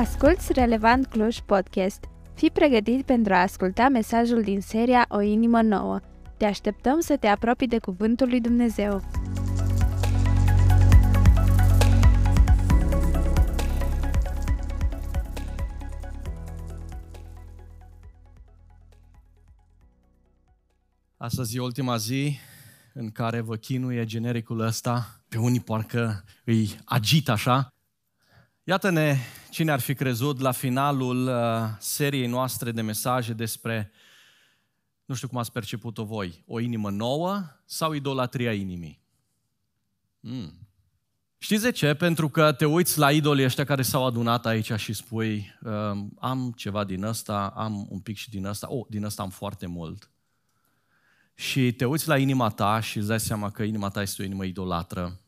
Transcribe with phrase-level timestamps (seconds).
[0.00, 2.04] Asculți Relevant Cluj Podcast.
[2.34, 6.00] Fii pregătit pentru a asculta mesajul din seria O inimă nouă.
[6.36, 9.02] Te așteptăm să te apropii de Cuvântul lui Dumnezeu.
[21.16, 22.38] Astăzi e ultima zi
[22.94, 25.20] în care vă chinuie genericul ăsta.
[25.28, 27.68] Pe unii parcă îi agită așa.
[28.70, 29.16] Iată-ne
[29.48, 33.90] cine ar fi crezut la finalul uh, seriei noastre de mesaje despre,
[35.04, 39.00] nu știu cum ați perceput-o voi, o inimă nouă sau idolatria inimii.
[40.20, 40.52] Mm.
[41.38, 41.94] Știți de ce?
[41.94, 45.72] Pentru că te uiți la idolii ăștia care s-au adunat aici și spui uh,
[46.18, 49.66] am ceva din ăsta, am un pic și din ăsta, oh, din ăsta am foarte
[49.66, 50.10] mult
[51.34, 54.24] și te uiți la inima ta și îți dai seama că inima ta este o
[54.24, 55.19] inimă idolatră.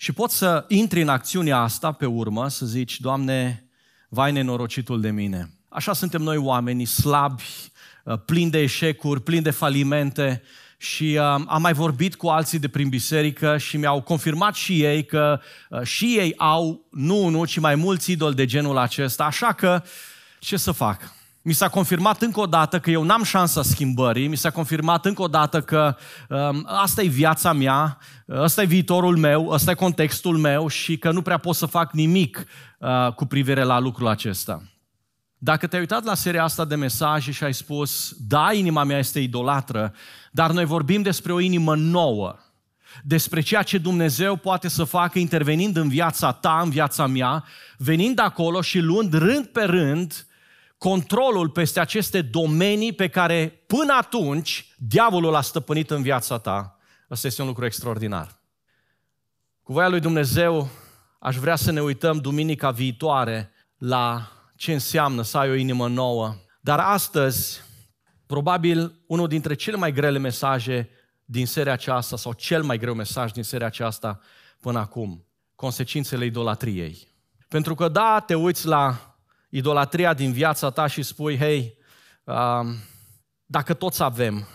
[0.00, 3.68] Și poți să intri în acțiunea asta pe urmă, să zici, Doamne,
[4.08, 5.50] vai nenorocitul de mine.
[5.68, 7.42] Așa suntem noi oameni slabi,
[8.04, 10.42] uh, plini de eșecuri, plini de falimente
[10.76, 15.04] și uh, am mai vorbit cu alții de prin biserică și mi-au confirmat și ei
[15.04, 15.40] că
[15.70, 19.24] uh, și ei au nu unul, ci mai mulți idoli de genul acesta.
[19.24, 19.82] Așa că
[20.38, 21.17] ce să fac?
[21.42, 25.22] Mi s-a confirmat încă o dată că eu n-am șansa schimbării, mi s-a confirmat încă
[25.22, 25.96] o dată că
[26.28, 31.10] um, asta e viața mea, asta e viitorul meu, asta e contextul meu și că
[31.10, 32.46] nu prea pot să fac nimic
[32.78, 34.62] uh, cu privire la lucrul acesta.
[35.38, 39.20] Dacă te-ai uitat la seria asta de mesaje și ai spus, da, inima mea este
[39.20, 39.94] idolatră,
[40.30, 42.36] dar noi vorbim despre o inimă nouă,
[43.02, 47.44] despre ceea ce Dumnezeu poate să facă intervenind în viața ta, în viața mea,
[47.76, 50.26] venind acolo și luând rând pe rând
[50.78, 56.78] controlul peste aceste domenii pe care până atunci diavolul a stăpânit în viața ta.
[57.08, 58.40] Asta este un lucru extraordinar.
[59.62, 60.68] Cu voia lui Dumnezeu
[61.18, 66.34] aș vrea să ne uităm duminica viitoare la ce înseamnă să ai o inimă nouă.
[66.60, 67.60] Dar astăzi,
[68.26, 70.90] probabil unul dintre cele mai grele mesaje
[71.24, 74.20] din seria aceasta, sau cel mai greu mesaj din seria aceasta
[74.60, 77.08] până acum, consecințele idolatriei.
[77.48, 79.07] Pentru că da, te uiți la
[79.48, 81.76] idolatria din viața ta și spui, hei,
[82.24, 82.34] uh,
[83.46, 84.48] dacă toți avem,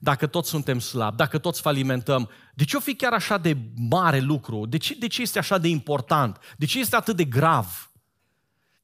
[0.00, 3.56] dacă toți suntem slabi, dacă toți falimentăm, de ce o fi chiar așa de
[3.90, 4.66] mare lucru?
[4.66, 6.38] De ce, de ce este așa de important?
[6.56, 7.92] De ce este atât de grav?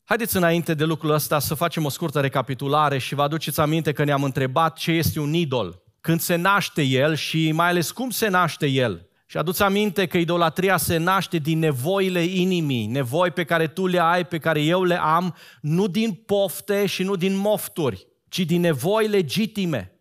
[0.04, 4.04] Haideți înainte de lucrul ăsta să facem o scurtă recapitulare și vă aduceți aminte că
[4.04, 8.28] ne-am întrebat ce este un idol, când se naște el și mai ales cum se
[8.28, 9.09] naște el.
[9.30, 14.00] Și aduți aminte că idolatria se naște din nevoile inimii, nevoi pe care tu le
[14.00, 18.60] ai, pe care eu le am, nu din pofte și nu din mofturi, ci din
[18.60, 19.92] nevoi legitime.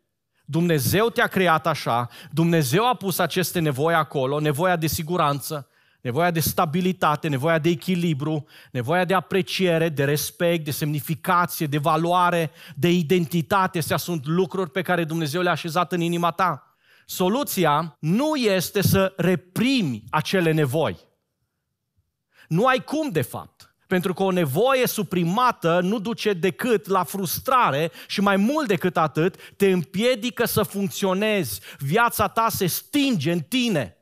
[0.46, 5.68] Dumnezeu te-a creat așa, Dumnezeu a pus aceste nevoi acolo, nevoia de siguranță,
[6.02, 12.52] nevoia de stabilitate, nevoia de echilibru, nevoia de apreciere, de respect, de semnificație, de valoare,
[12.76, 13.78] de identitate.
[13.78, 16.69] Astea sunt lucruri pe care Dumnezeu le-a așezat în inima ta.
[17.12, 20.98] Soluția nu este să reprimi acele nevoi.
[22.48, 23.76] Nu ai cum, de fapt.
[23.88, 29.36] Pentru că o nevoie suprimată nu duce decât la frustrare și mai mult decât atât,
[29.56, 31.62] te împiedică să funcționezi.
[31.80, 33.98] Viața ta se stinge în tine.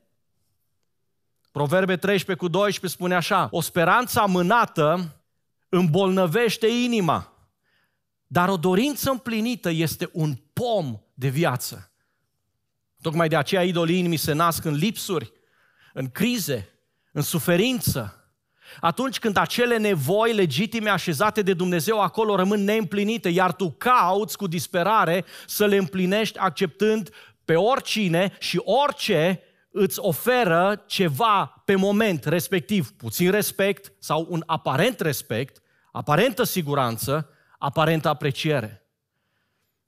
[1.52, 5.16] Proverbe 13 cu 12 spune așa, o speranță amânată
[5.70, 7.50] îmbolnăvește inima,
[8.26, 11.87] dar o dorință împlinită este un pom de viață.
[13.02, 15.32] Tocmai de aceea idolii inimii se nasc în lipsuri,
[15.94, 16.70] în crize,
[17.12, 18.32] în suferință.
[18.80, 24.48] Atunci când acele nevoi legitime așezate de Dumnezeu acolo rămân neîmplinite, iar tu cauți cu
[24.48, 27.10] disperare să le împlinești acceptând
[27.46, 29.42] pe oricine și orice
[29.72, 38.08] îți oferă ceva pe moment respectiv, puțin respect sau un aparent respect, aparentă siguranță, aparentă
[38.08, 38.82] apreciere.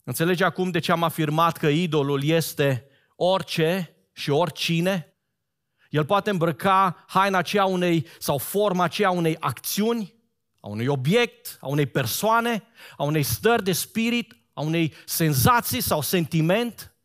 [0.03, 2.88] Înțelegi acum de ce am afirmat că idolul este
[3.21, 5.13] orice și oricine.
[5.89, 10.15] El poate îmbrăca haina aceea unei, sau forma aceea unei acțiuni,
[10.59, 12.63] a unui obiect, a unei persoane,
[12.97, 16.95] a unei stări de spirit, a unei senzații sau sentiment.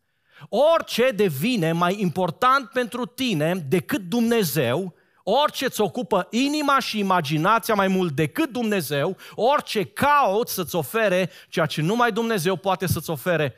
[0.49, 7.87] Orice devine mai important pentru tine decât Dumnezeu, orice îți ocupă inima și imaginația mai
[7.87, 13.53] mult decât Dumnezeu, orice cauți să-ți ofere ceea ce numai Dumnezeu poate să-ți ofere,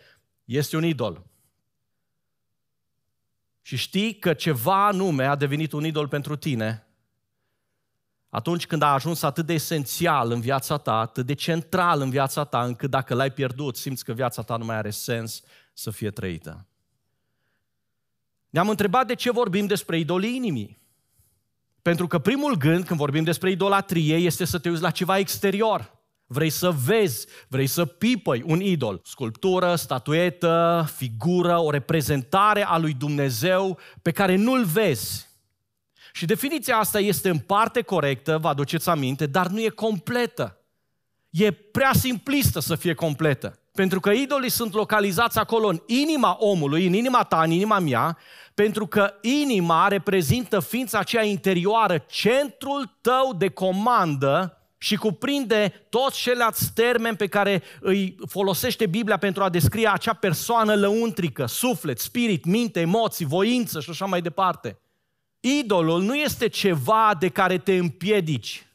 [0.46, 1.26] este un idol
[3.68, 6.88] și știi că ceva anume a devenit un idol pentru tine,
[8.30, 12.44] atunci când a ajuns atât de esențial în viața ta, atât de central în viața
[12.44, 15.44] ta, încât dacă l-ai pierdut, simți că viața ta nu mai are sens
[15.74, 16.68] să fie trăită.
[18.50, 20.80] Ne-am întrebat de ce vorbim despre idolii inimii.
[21.82, 25.97] Pentru că primul gând, când vorbim despre idolatrie, este să te uiți la ceva exterior.
[26.28, 29.02] Vrei să vezi, vrei să pipăi un idol.
[29.04, 35.28] Sculptură, statuetă, figură, o reprezentare a lui Dumnezeu pe care nu-l vezi.
[36.14, 40.58] Și definiția asta este în parte corectă, vă aduceți aminte, dar nu e completă.
[41.30, 43.60] E prea simplistă să fie completă.
[43.74, 48.18] Pentru că idolii sunt localizați acolo în inima omului, în inima ta, în inima mea,
[48.54, 56.74] pentru că inima reprezintă ființa aceea interioară, centrul tău de comandă și cuprinde toți ceilalți
[56.74, 62.80] termeni pe care îi folosește Biblia pentru a descrie acea persoană lăuntrică, suflet, spirit, minte,
[62.80, 64.80] emoții, voință și așa mai departe.
[65.40, 68.68] Idolul nu este ceva de care te împiedici.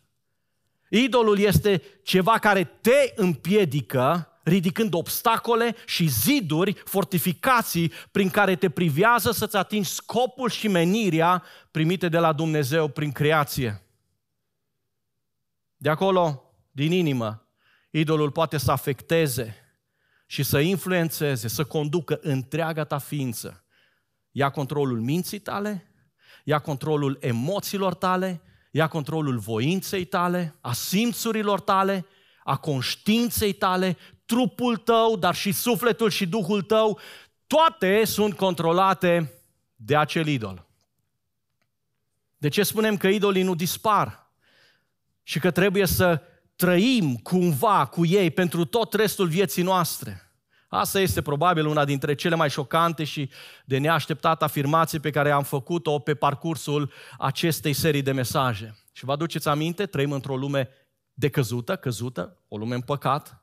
[0.88, 9.30] Idolul este ceva care te împiedică ridicând obstacole și ziduri, fortificații prin care te privează
[9.30, 13.82] să-ți atingi scopul și menirea primite de la Dumnezeu prin creație.
[15.82, 17.48] De acolo, din inimă,
[17.90, 19.56] idolul poate să afecteze
[20.26, 23.64] și să influențeze, să conducă întreaga ta ființă.
[24.30, 25.92] Ia controlul minții tale,
[26.44, 32.06] ia controlul emoțiilor tale, ia controlul voinței tale, a simțurilor tale,
[32.44, 36.98] a conștiinței tale, trupul tău, dar și sufletul și duhul tău,
[37.46, 39.32] toate sunt controlate
[39.76, 40.66] de acel idol.
[42.36, 44.21] De ce spunem că idolii nu dispar?
[45.22, 46.22] Și că trebuie să
[46.56, 50.32] trăim cumva cu ei pentru tot restul vieții noastre.
[50.68, 53.30] Asta este probabil una dintre cele mai șocante și
[53.64, 58.76] de neașteptat afirmații pe care am făcut-o pe parcursul acestei serii de mesaje.
[58.92, 60.68] Și vă aduceți aminte, trăim într-o lume
[61.14, 63.42] decăzută, căzută, o lume în păcat,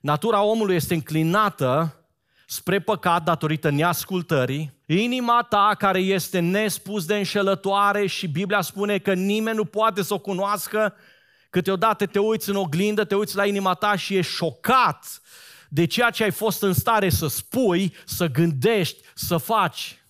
[0.00, 2.02] Natura omului este înclinată
[2.46, 4.77] spre păcat datorită neascultării.
[4.90, 10.14] Inima ta care este nespus de înșelătoare și Biblia spune că nimeni nu poate să
[10.14, 10.94] o cunoască,
[11.50, 15.20] câteodată te uiți în oglindă, te uiți la inima ta și ești șocat
[15.68, 20.02] de ceea ce ai fost în stare să spui, să gândești, să faci.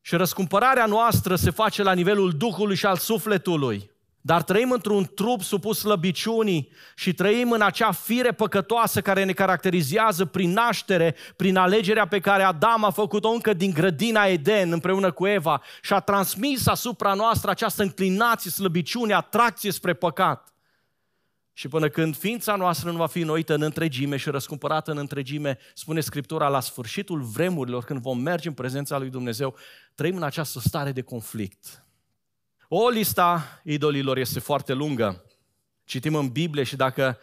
[0.00, 3.90] Și răscumpărarea noastră se face la nivelul Duhului și al sufletului.
[4.28, 10.24] Dar trăim într-un trup supus slăbiciunii și trăim în acea fire păcătoasă care ne caracterizează
[10.24, 15.26] prin naștere, prin alegerea pe care Adam a făcut-o încă din grădina Eden împreună cu
[15.26, 20.54] Eva și a transmis asupra noastră această înclinație, slăbiciune, atracție spre păcat.
[21.52, 25.58] Și până când ființa noastră nu va fi noită în întregime și răscumpărată în întregime,
[25.74, 29.54] spune Scriptura, la sfârșitul vremurilor, când vom merge în prezența lui Dumnezeu,
[29.94, 31.82] trăim în această stare de conflict
[32.68, 35.24] o lista idolilor este foarte lungă.
[35.84, 37.18] Citim în Biblie și dacă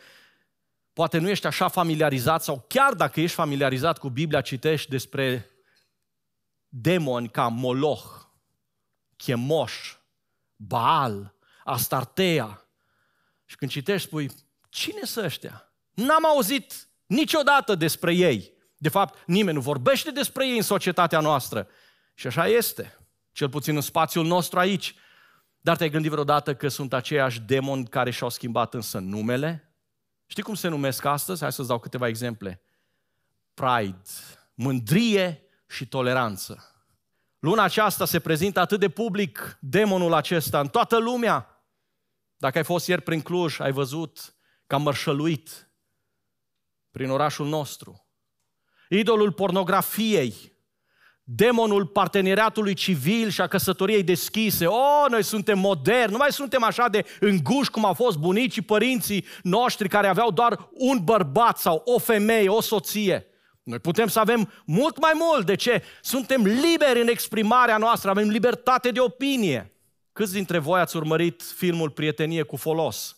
[0.94, 5.50] poate nu ești așa familiarizat sau chiar dacă ești familiarizat cu Biblia, citești despre
[6.69, 8.25] demoni ca Moloch,
[9.15, 9.95] Chemoș,
[10.56, 12.68] Baal, Astartea.
[13.45, 14.31] Și când citești, spui,
[14.69, 15.71] cine sunt ăștia?
[15.94, 18.53] N-am auzit niciodată despre ei.
[18.77, 21.68] De fapt, nimeni nu vorbește despre ei în societatea noastră.
[22.13, 22.97] Și așa este,
[23.31, 24.95] cel puțin în spațiul nostru aici.
[25.65, 29.75] Dar te-ai gândit vreodată că sunt aceiași demoni care și-au schimbat însă numele?
[30.25, 31.42] Știi cum se numesc astăzi?
[31.42, 32.61] Hai să-ți dau câteva exemple.
[33.54, 34.01] Pride,
[34.54, 36.75] mândrie și toleranță.
[37.40, 41.66] Luna aceasta se prezintă atât de public demonul acesta în toată lumea.
[42.37, 44.35] Dacă ai fost ieri prin Cluj, ai văzut
[44.68, 45.71] că am mărșăluit
[46.92, 48.07] prin orașul nostru.
[48.90, 50.55] Idolul pornografiei,
[51.27, 54.65] demonul parteneriatului civil și a căsătoriei deschise.
[54.65, 58.61] O, oh, noi suntem moderni, nu mai suntem așa de înguși cum au fost bunicii,
[58.61, 63.27] părinții noștri care aveau doar un bărbat sau o femeie, o soție.
[63.63, 65.45] Noi putem să avem mult mai mult.
[65.45, 65.83] De ce?
[66.01, 69.73] Suntem liberi în exprimarea noastră, avem libertate de opinie.
[70.13, 73.17] Câți dintre voi ați urmărit filmul Prietenie cu folos?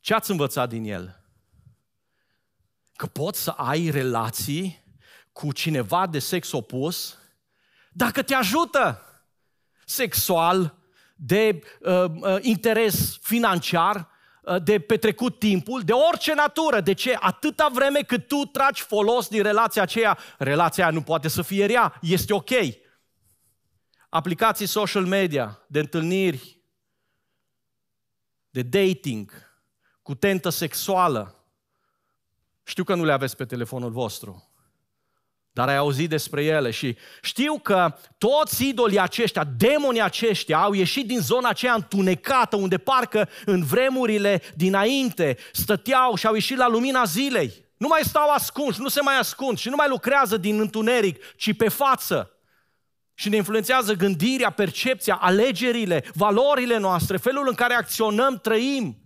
[0.00, 1.20] Ce ați învățat din el?
[2.96, 4.81] Că poți să ai relații
[5.32, 7.18] cu cineva de sex opus,
[7.92, 9.02] dacă te ajută
[9.84, 10.80] sexual,
[11.14, 14.08] de uh, uh, interes financiar,
[14.42, 16.80] uh, de petrecut timpul, de orice natură.
[16.80, 17.16] De ce?
[17.20, 21.98] Atâta vreme cât tu tragi folos din relația aceea, relația nu poate să fie rea,
[22.00, 22.50] este ok.
[24.08, 26.60] Aplicații social media, de întâlniri,
[28.50, 29.30] de dating,
[30.02, 31.36] cu tentă sexuală.
[32.62, 34.51] Știu că nu le aveți pe telefonul vostru
[35.52, 41.06] dar ai auzit despre ele și știu că toți idolii aceștia, demonii aceștia au ieșit
[41.06, 47.04] din zona aceea întunecată unde parcă în vremurile dinainte stăteau și au ieșit la lumina
[47.04, 47.52] zilei.
[47.76, 51.56] Nu mai stau ascunși, nu se mai ascund și nu mai lucrează din întuneric, ci
[51.56, 52.36] pe față.
[53.14, 58.96] și ne influențează gândirea, percepția, alegerile, valorile noastre, felul în care acționăm, trăim.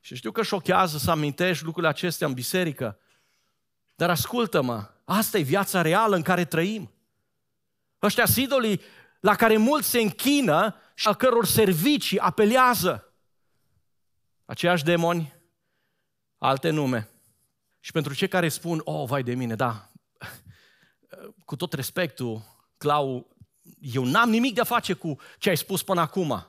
[0.00, 2.98] Și știu că șochează să amintești lucrurile acestea în biserică,
[3.94, 6.90] dar ascultă-mă, asta e viața reală în care trăim.
[8.02, 8.80] Ăștia idolii
[9.20, 13.14] la care mulți se închină și a căror servicii apelează.
[14.44, 15.34] Aceiași demoni,
[16.38, 17.08] alte nume.
[17.80, 19.90] Și pentru cei care spun, oh, vai de mine, da,
[21.44, 22.42] cu tot respectul,
[22.78, 23.36] Clau,
[23.80, 26.46] eu n-am nimic de a face cu ce ai spus până acum.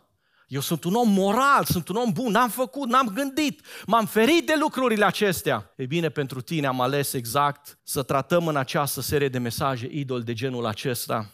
[0.47, 4.45] Eu sunt un om moral, sunt un om bun, n-am făcut, n-am gândit, m-am ferit
[4.45, 5.73] de lucrurile acestea.
[5.75, 10.23] E bine, pentru tine am ales exact să tratăm în această serie de mesaje idol
[10.23, 11.29] de genul acesta,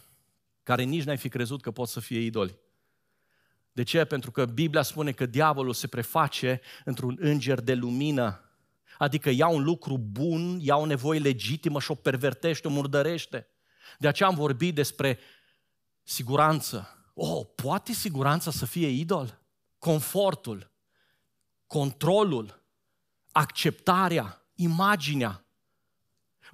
[0.63, 2.57] care nici n-ai fi crezut că pot să fie idoli.
[3.71, 4.05] De ce?
[4.05, 8.41] Pentru că Biblia spune că diavolul se preface într-un înger de lumină.
[8.97, 13.47] Adică ia un lucru bun, ia o nevoie legitimă și o pervertește, o murdărește.
[13.99, 15.19] De aceea am vorbit despre
[16.03, 17.02] siguranță.
[17.13, 19.39] Oh, poate siguranța să fie idol?
[19.79, 20.71] Confortul,
[21.67, 22.63] controlul,
[23.31, 25.45] acceptarea, imaginea.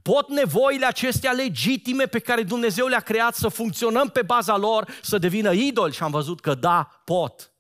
[0.02, 5.18] Pot nevoile acestea legitime pe care Dumnezeu le-a creat să funcționăm pe baza lor, să
[5.18, 5.92] devină idol?
[5.92, 7.54] Și am văzut că da, pot.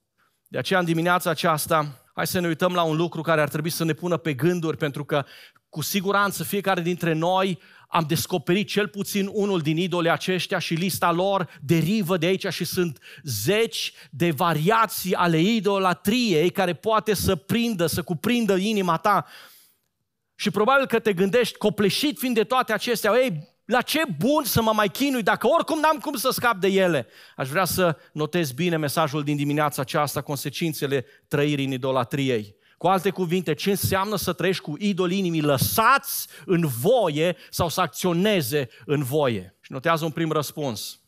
[0.48, 3.70] De aceea în dimineața aceasta, hai să ne uităm la un lucru care ar trebui
[3.70, 5.26] să ne pună pe gânduri, pentru că
[5.70, 7.60] cu siguranță fiecare dintre noi
[7.92, 12.66] am descoperit cel puțin unul din idolii aceștia și lista lor derivă de aici și
[12.66, 19.26] sunt zeci de variații ale idolatriei care poate să prindă, să cuprindă inima ta.
[20.36, 24.62] Și probabil că te gândești, copleșit fiind de toate acestea, ei, la ce bun să
[24.62, 27.08] mă mai chinui dacă oricum n-am cum să scap de ele.
[27.36, 32.56] Aș vrea să notez bine mesajul din dimineața aceasta, consecințele trăirii în idolatriei.
[32.80, 37.82] Cu alte cuvinte, ce înseamnă să trăiești cu idoli inimii lăsați în voie sau să
[37.82, 39.58] acționeze în voie?
[39.62, 41.00] Și notează un prim răspuns.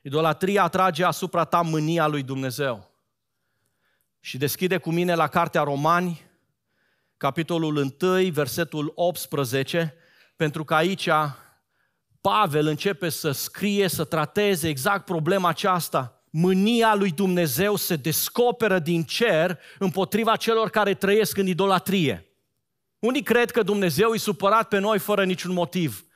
[0.00, 2.90] Idolatria atrage asupra ta mânia lui Dumnezeu.
[4.20, 6.30] Și deschide cu mine la Cartea Romani,
[7.16, 9.94] capitolul 1, versetul 18,
[10.36, 11.08] pentru că aici
[12.20, 19.02] Pavel începe să scrie, să trateze exact problema aceasta mânia lui Dumnezeu se descoperă din
[19.02, 22.26] cer împotriva celor care trăiesc în idolatrie.
[22.98, 26.06] Unii cred că Dumnezeu e supărat pe noi fără niciun motiv.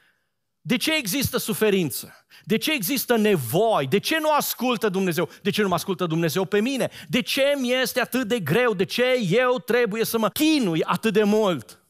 [0.60, 2.26] De ce există suferință?
[2.44, 3.86] De ce există nevoi?
[3.86, 5.28] De ce nu ascultă Dumnezeu?
[5.42, 6.90] De ce nu mă ascultă Dumnezeu pe mine?
[7.08, 8.74] De ce mi este atât de greu?
[8.74, 11.84] De ce eu trebuie să mă chinui atât de mult?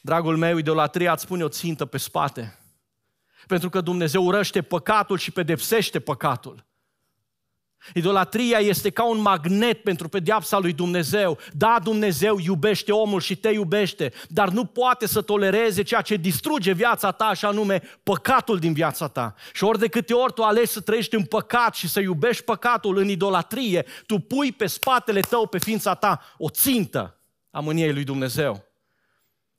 [0.00, 2.58] Dragul meu, idolatria îți pune o țintă pe spate.
[3.46, 6.65] Pentru că Dumnezeu urăște păcatul și pedepsește păcatul.
[7.94, 11.38] Idolatria este ca un magnet pentru pedeapsa lui Dumnezeu.
[11.52, 16.72] Da, Dumnezeu iubește omul și te iubește, dar nu poate să tolereze ceea ce distruge
[16.72, 19.34] viața ta, și anume păcatul din viața ta.
[19.52, 22.96] Și ori de câte ori tu alegi să trăiești în păcat și să iubești păcatul
[22.96, 27.16] în idolatrie, tu pui pe spatele tău, pe ființa ta, o țintă
[27.50, 28.64] a mâniei lui Dumnezeu.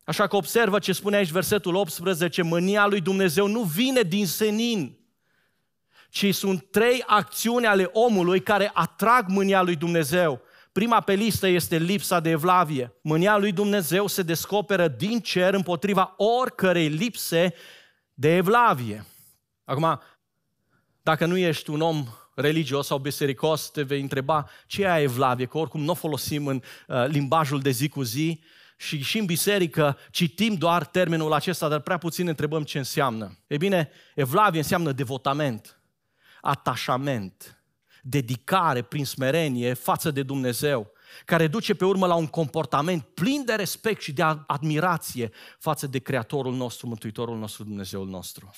[0.04, 4.97] Așa că observă ce spune aici versetul 18, mânia lui Dumnezeu nu vine din senin,
[6.10, 10.42] ci sunt trei acțiuni ale omului care atrag mânia lui Dumnezeu.
[10.72, 12.94] Prima pe listă este lipsa de evlavie.
[13.02, 17.54] Mânia lui Dumnezeu se descoperă din cer împotriva oricărei lipse
[18.14, 19.06] de evlavie.
[19.64, 20.02] Acum,
[21.02, 25.58] dacă nu ești un om religios sau bisericos, te vei întreba ce e evlavie, că
[25.58, 28.42] oricum nu o folosim în uh, limbajul de zi cu zi
[28.78, 33.38] și și în biserică citim doar termenul acesta, dar prea puțin întrebăm ce înseamnă.
[33.48, 35.77] E bine, evlavie înseamnă devotament
[36.42, 37.62] atașament,
[38.02, 40.92] dedicare prin smerenie față de Dumnezeu,
[41.26, 46.00] care duce pe urmă la un comportament plin de respect și de admirație față de
[46.00, 48.52] Creatorul nostru, Mântuitorul nostru, Dumnezeul nostru.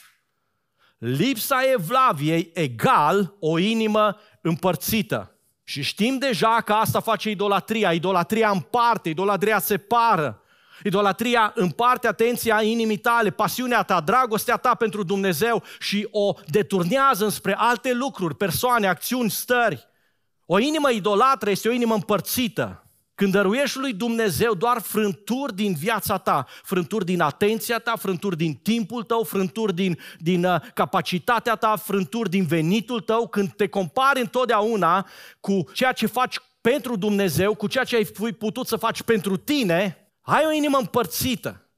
[0.98, 5.34] Lipsa evlaviei egal o inimă împărțită.
[5.64, 7.94] Și știm deja că asta face idolatria.
[7.94, 10.42] Idolatria împarte, idolatria separă.
[10.84, 17.56] Idolatria împarte atenția inimii tale, pasiunea ta, dragostea ta pentru Dumnezeu și o deturnează înspre
[17.58, 19.88] alte lucruri, persoane, acțiuni, stări.
[20.46, 22.84] O inimă idolatră este o inimă împărțită.
[23.16, 28.54] Când dăruiești lui Dumnezeu doar frânturi din viața ta, frânturi din atenția ta, frânturi din
[28.54, 34.20] timpul tău, frânturi din, din uh, capacitatea ta, frânturi din venitul tău, când te compari
[34.20, 35.08] întotdeauna
[35.40, 38.06] cu ceea ce faci pentru Dumnezeu, cu ceea ce ai
[38.38, 41.70] putut să faci pentru tine, ai o inimă împărțită.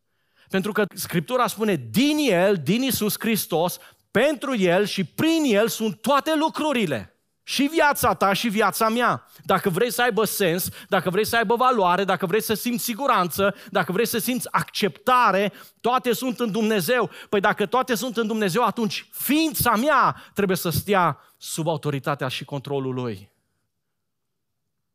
[0.49, 3.77] Pentru că Scriptura spune, din El, din Isus Hristos,
[4.11, 7.15] pentru El și prin El sunt toate lucrurile.
[7.43, 9.27] și viața ta și viața mea.
[9.43, 13.55] Dacă vrei să aibă sens, dacă vrei să aibă valoare, dacă vrei să simți siguranță,
[13.69, 17.09] dacă vrei să simți acceptare, toate sunt în Dumnezeu.
[17.29, 22.45] Păi dacă toate sunt în Dumnezeu, atunci ființa mea trebuie să stea sub autoritatea și
[22.45, 23.29] controlul Lui.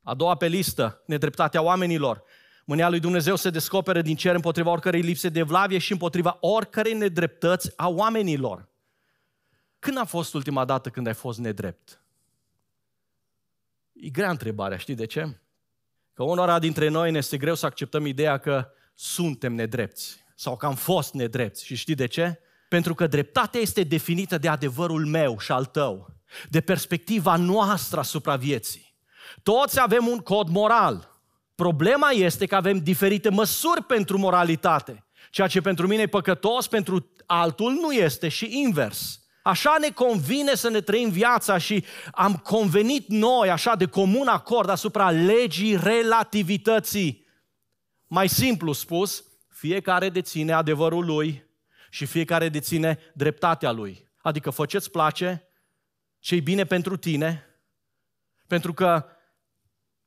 [0.03, 2.23] A doua pe listă, nedreptatea oamenilor.
[2.69, 6.95] Mânia lui Dumnezeu se descoperă din cer împotriva oricărei lipse de vlavie și împotriva oricărei
[6.95, 8.69] nedreptăți a oamenilor.
[9.79, 12.01] Când a fost ultima dată când ai fost nedrept?
[13.93, 15.41] E grea întrebarea, știi de ce?
[16.13, 20.67] Că unora dintre noi ne este greu să acceptăm ideea că suntem nedrepți sau că
[20.67, 21.65] am fost nedrepți.
[21.65, 22.41] Și știi de ce?
[22.69, 26.15] Pentru că dreptatea este definită de adevărul meu și al tău,
[26.49, 28.95] de perspectiva noastră asupra vieții.
[29.43, 31.16] Toți avem un cod moral.
[31.57, 35.07] Problema este că avem diferite măsuri pentru moralitate.
[35.31, 39.21] Ceea ce pentru mine e păcătos, pentru altul nu este și invers.
[39.43, 44.69] Așa ne convine să ne trăim viața și am convenit noi, așa de comun acord,
[44.69, 47.27] asupra legii relativității.
[48.07, 51.45] Mai simplu spus, fiecare deține adevărul lui
[51.91, 54.11] și fiecare deține dreptatea lui.
[54.23, 55.49] Adică fă ce-ți place,
[56.19, 57.47] ce bine pentru tine,
[58.47, 59.05] pentru că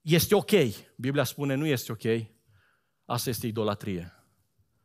[0.09, 0.51] este ok.
[0.95, 2.25] Biblia spune nu este ok.
[3.05, 4.13] Asta este idolatrie.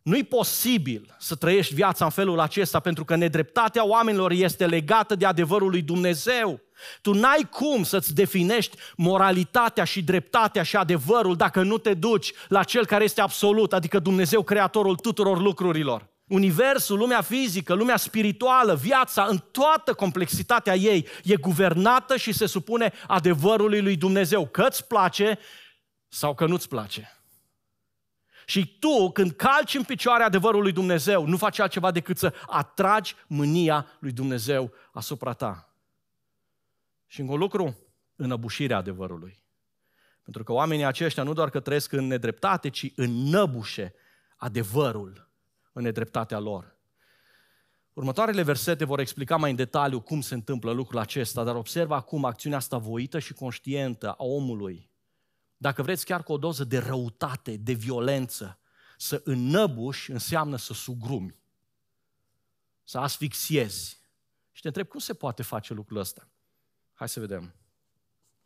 [0.02, 5.26] Nu-i posibil să trăiești viața în felul acesta pentru că nedreptatea oamenilor este legată de
[5.26, 6.60] adevărul lui Dumnezeu.
[7.02, 12.62] Tu n-ai cum să-ți definești moralitatea și dreptatea și adevărul dacă nu te duci la
[12.62, 16.13] cel care este absolut, adică Dumnezeu creatorul tuturor lucrurilor.
[16.28, 22.92] Universul, lumea fizică, lumea spirituală, viața, în toată complexitatea ei, e guvernată și se supune
[23.06, 25.38] adevărului lui Dumnezeu, că îți place
[26.08, 27.18] sau că nu-ți place.
[28.46, 33.14] Și tu, când calci în picioare adevărul lui Dumnezeu, nu faci altceva decât să atragi
[33.26, 35.74] mânia lui Dumnezeu asupra ta.
[37.06, 37.78] Și încă un lucru,
[38.16, 39.42] înăbușirea adevărului.
[40.22, 43.94] Pentru că oamenii aceștia nu doar că trăiesc în nedreptate, ci înnăbușe
[44.36, 45.32] adevărul
[45.74, 46.76] în nedreptatea lor.
[47.92, 52.24] Următoarele versete vor explica mai în detaliu cum se întâmplă lucrul acesta, dar observă acum
[52.24, 54.92] acțiunea asta voită și conștientă a omului
[55.64, 58.58] dacă vreți chiar cu o doză de răutate, de violență,
[58.96, 61.36] să înnăbuși înseamnă să sugrumi,
[62.82, 63.98] să asfixiezi.
[64.52, 66.28] Și te întreb, cum se poate face lucrul ăsta?
[66.94, 67.54] Hai să vedem.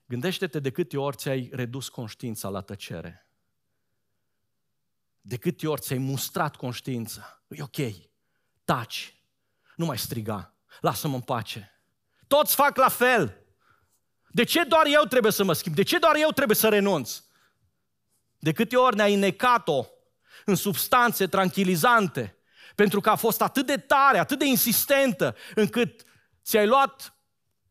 [0.07, 3.28] Gândește-te de câte ori ți-ai redus conștiința la tăcere.
[5.21, 7.43] De câte ori ți-ai mustrat conștiința.
[7.49, 7.77] E ok,
[8.65, 9.15] taci,
[9.77, 11.83] nu mai striga, lasă-mă în pace.
[12.27, 13.43] Toți fac la fel.
[14.29, 15.75] De ce doar eu trebuie să mă schimb?
[15.75, 17.23] De ce doar eu trebuie să renunț?
[18.39, 19.87] De câte ori ne-ai necat-o
[20.45, 22.37] în substanțe tranquilizante,
[22.75, 26.03] pentru că a fost atât de tare, atât de insistentă, încât
[26.45, 27.15] ți-ai luat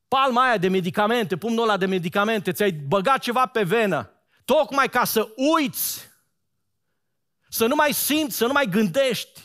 [0.08, 4.12] palma aia de medicamente, pumnul ăla de medicamente, ți-ai băgat ceva pe venă,
[4.46, 6.07] tocmai ca să uiți,
[7.50, 9.42] să nu mai simți, să nu mai gândești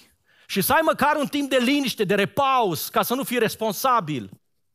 [0.46, 4.30] și să ai măcar un timp de liniște, de repaus, ca să nu fii responsabil.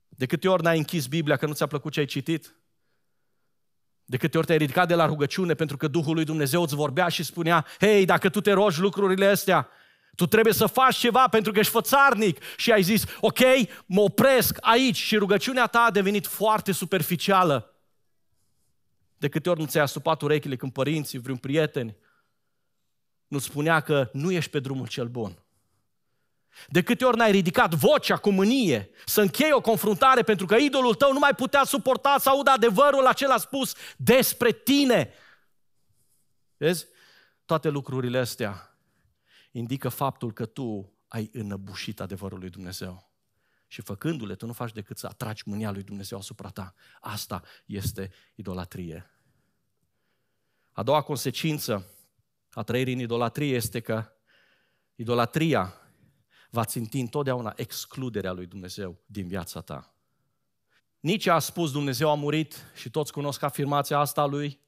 [0.09, 2.55] De câte ori n-ai închis Biblia că nu ți-a plăcut ce ai citit?
[4.05, 7.07] De câte ori te-ai ridicat de la rugăciune pentru că Duhul lui Dumnezeu îți vorbea
[7.07, 9.69] și spunea, hei, dacă tu te rogi lucrurile astea,
[10.15, 12.41] tu trebuie să faci ceva pentru că ești fățarnic.
[12.55, 13.39] Și ai zis, ok,
[13.85, 17.75] mă opresc aici și rugăciunea ta a devenit foarte superficială.
[19.17, 21.95] De câte ori nu ți-ai asupat urechile când părinții, vreun prieteni,
[23.27, 25.41] nu spunea că nu ești pe drumul cel bun.
[26.67, 30.95] De câte ori n-ai ridicat vocea cu mânie să închei o confruntare pentru că idolul
[30.95, 35.13] tău nu mai putea suporta să audă adevărul acela spus despre tine.
[36.57, 36.85] Vezi?
[37.45, 38.77] Toate lucrurile astea
[39.51, 43.11] indică faptul că tu ai înăbușit adevărul lui Dumnezeu.
[43.67, 46.73] Și făcându-le, tu nu faci decât să atragi mânia lui Dumnezeu asupra ta.
[46.99, 49.11] Asta este idolatrie.
[50.71, 51.91] A doua consecință
[52.57, 54.11] a trăirii în idolatrie este că
[54.95, 55.73] idolatria
[56.49, 59.95] va ținti întotdeauna excluderea lui Dumnezeu din viața ta.
[60.99, 64.59] Nici a spus Dumnezeu a murit și toți cunosc afirmația asta a lui,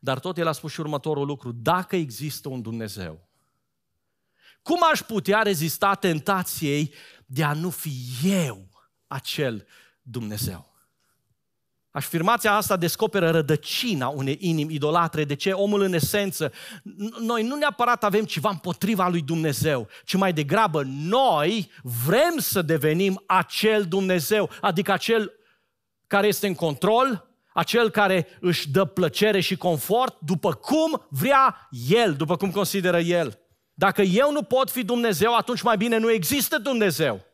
[0.00, 3.28] dar tot el a spus și următorul lucru, dacă există un Dumnezeu,
[4.62, 6.94] cum aș putea rezista tentației
[7.26, 7.94] de a nu fi
[8.24, 8.68] eu
[9.06, 9.66] acel
[10.02, 10.75] Dumnezeu?
[11.96, 15.24] Afirmația asta descoperă rădăcina unei inimi idolatre.
[15.24, 15.52] De ce?
[15.52, 16.52] Omul în esență,
[17.20, 21.70] noi nu neapărat avem ceva împotriva lui Dumnezeu, ci mai degrabă noi
[22.06, 25.32] vrem să devenim acel Dumnezeu, adică acel
[26.06, 32.14] care este în control, acel care își dă plăcere și confort după cum vrea El,
[32.14, 33.38] după cum consideră El.
[33.74, 37.24] Dacă eu nu pot fi Dumnezeu, atunci mai bine nu există Dumnezeu.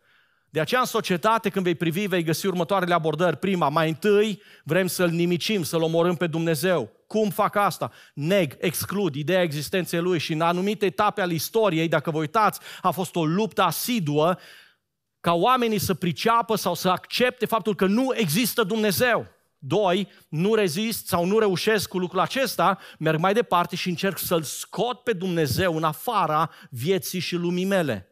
[0.53, 3.37] De aceea în societate, când vei privi, vei găsi următoarele abordări.
[3.37, 6.91] Prima, mai întâi vrem să-L nimicim, să-L omorâm pe Dumnezeu.
[7.07, 7.91] Cum fac asta?
[8.15, 12.91] Neg, exclud ideea existenței Lui și în anumite etape ale istoriei, dacă vă uitați, a
[12.91, 14.39] fost o luptă asiduă
[15.21, 19.27] ca oamenii să priceapă sau să accepte faptul că nu există Dumnezeu.
[19.59, 24.43] Doi, nu rezist sau nu reușesc cu lucrul acesta, merg mai departe și încerc să-L
[24.43, 28.12] scot pe Dumnezeu în afara vieții și lumii mele.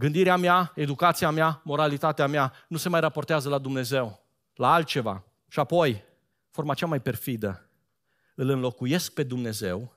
[0.00, 5.24] Gândirea mea, educația mea, moralitatea mea nu se mai raportează la Dumnezeu, la altceva.
[5.48, 6.04] Și apoi,
[6.50, 7.68] forma cea mai perfidă,
[8.34, 9.96] îl înlocuiesc pe Dumnezeu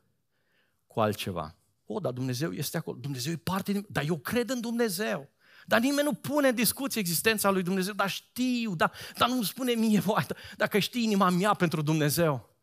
[0.87, 1.55] cu altceva.
[1.85, 2.97] O, dar Dumnezeu este acolo.
[2.97, 3.85] Dumnezeu e parte din...
[3.89, 5.29] Dar eu cred în Dumnezeu.
[5.65, 7.93] Dar nimeni nu pune în discuție existența lui Dumnezeu.
[7.93, 10.25] Dar știu, dar, dar nu-mi spune mie, voi,
[10.57, 12.55] dacă știi inima mea pentru Dumnezeu.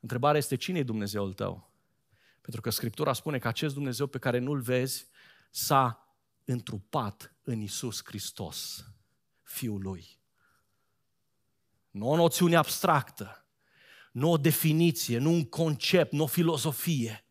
[0.00, 1.70] Întrebarea este, cine e Dumnezeul tău?
[2.40, 5.06] Pentru că Scriptura spune că acest Dumnezeu pe care nu-L vezi
[5.50, 6.03] s-a
[6.44, 8.84] întrupat în Isus Hristos,
[9.42, 10.18] Fiul Lui.
[11.90, 13.46] Nu o noțiune abstractă,
[14.12, 17.24] nu o definiție, nu un concept, nu o filozofie,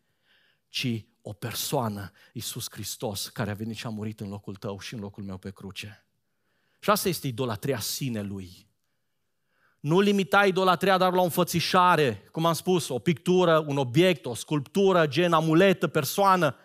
[0.69, 4.93] ci o persoană, Isus Hristos, care a venit și a murit în locul tău și
[4.93, 6.05] în locul meu pe cruce.
[6.79, 8.67] Și asta este idolatria sinelui.
[9.79, 14.33] Nu limita idolatria doar la o înfățișare, cum am spus, o pictură, un obiect, o
[14.33, 16.55] sculptură, gen amuletă, persoană,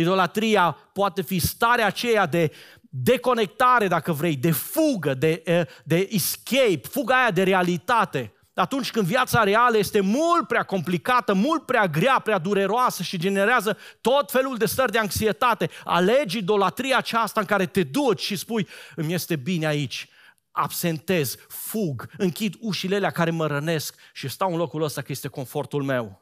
[0.00, 5.42] Idolatria poate fi starea aceea de deconectare, dacă vrei, de fugă, de,
[5.84, 8.32] de escape, fuga aia de realitate.
[8.54, 13.78] Atunci când viața reală este mult prea complicată, mult prea grea, prea dureroasă și generează
[14.00, 18.68] tot felul de stări de anxietate, alegi idolatria aceasta în care te duci și spui,
[18.96, 20.08] îmi este bine aici,
[20.50, 25.28] absentez, fug, închid ușile alea care mă rănesc și stau în locul ăsta că este
[25.28, 26.20] confortul meu.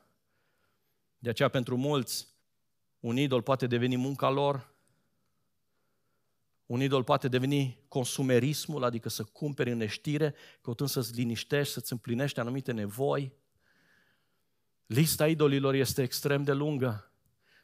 [1.18, 2.34] De aceea pentru mulți,
[3.00, 4.74] un idol poate deveni munca lor,
[6.66, 12.40] un idol poate deveni consumerismul, adică să cumperi în neștire, căutând să-ți liniștești, să-ți împlinești
[12.40, 13.32] anumite nevoi.
[14.87, 17.11] Lista idolilor este extrem de lungă,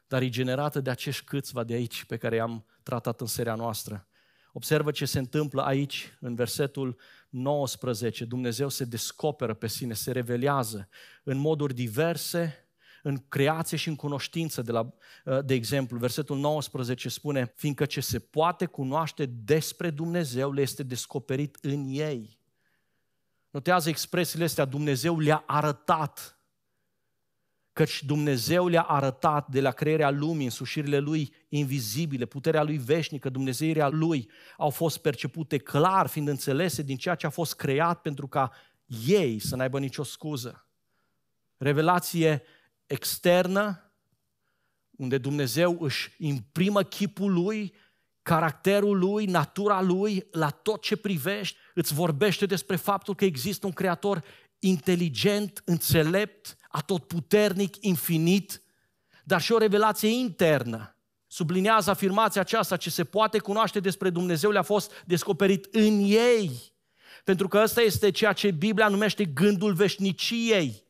[0.07, 4.07] dar e generată de acești câțiva de aici pe care i-am tratat în seria noastră.
[4.51, 8.25] Observă ce se întâmplă aici, în versetul 19.
[8.25, 10.89] Dumnezeu se descoperă pe sine, se revelează
[11.23, 12.62] în moduri diverse,
[13.05, 14.61] în creație și în cunoștință.
[14.61, 14.93] De, la,
[15.25, 20.83] uh, de exemplu, versetul 19 spune, fiindcă ce se poate cunoaște despre Dumnezeu le este
[20.83, 22.39] descoperit în ei.
[23.49, 26.37] Notează expresiile astea, Dumnezeu le-a arătat.
[27.73, 33.87] Căci Dumnezeu le-a arătat de la crearea lumii, însușirile Lui invizibile, puterea Lui veșnică, Dumnezeirea
[33.87, 38.51] Lui au fost percepute clar, fiind înțelese din ceea ce a fost creat pentru ca
[39.05, 40.67] ei să n-aibă nicio scuză.
[41.57, 42.43] Revelație
[42.85, 43.93] externă,
[44.91, 47.73] unde Dumnezeu își imprimă chipul lui,
[48.21, 53.71] caracterul lui, natura lui, la tot ce privești, îți vorbește despre faptul că există un
[53.71, 54.23] creator
[54.59, 58.61] inteligent, înțelept, atotputernic, infinit,
[59.23, 60.97] dar și o revelație internă.
[61.27, 66.73] Sublinează afirmația aceasta, ce se poate cunoaște despre Dumnezeu le-a fost descoperit în ei.
[67.23, 70.82] Pentru că ăsta este ceea ce Biblia numește gândul veșniciei.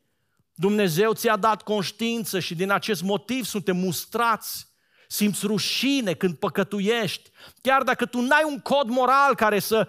[0.54, 4.66] Dumnezeu ți-a dat conștiință și din acest motiv suntem mustrați.
[5.08, 7.30] Simți rușine când păcătuiești.
[7.60, 9.88] Chiar dacă tu n-ai un cod moral care să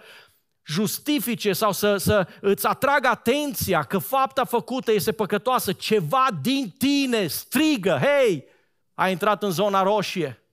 [0.66, 7.26] justifice sau să, să îți atragă atenția că fapta făcută este păcătoasă, ceva din tine
[7.26, 8.44] strigă, hei,
[8.94, 10.45] ai intrat în zona roșie.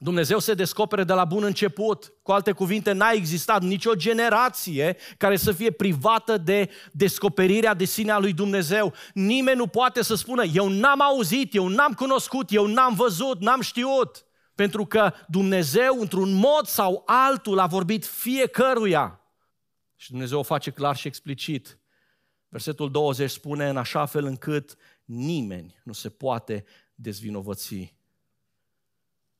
[0.00, 2.12] Dumnezeu se descopere de la bun început.
[2.22, 8.10] Cu alte cuvinte, n-a existat nicio generație care să fie privată de descoperirea de sine
[8.10, 8.94] a lui Dumnezeu.
[9.14, 13.60] Nimeni nu poate să spună, eu n-am auzit, eu n-am cunoscut, eu n-am văzut, n-am
[13.60, 14.26] știut.
[14.54, 19.20] Pentru că Dumnezeu, într-un mod sau altul, a vorbit fiecăruia.
[19.96, 21.78] Și Dumnezeu o face clar și explicit.
[22.48, 27.97] Versetul 20 spune în așa fel încât nimeni nu se poate dezvinovăți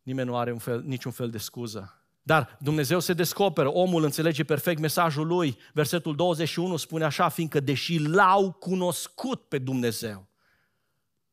[0.08, 2.02] Nimeni nu are un fel, niciun fel de scuză.
[2.22, 5.58] Dar Dumnezeu se descoperă, omul înțelege perfect mesajul lui.
[5.72, 10.28] Versetul 21 spune așa, fiindcă deși l-au cunoscut pe Dumnezeu,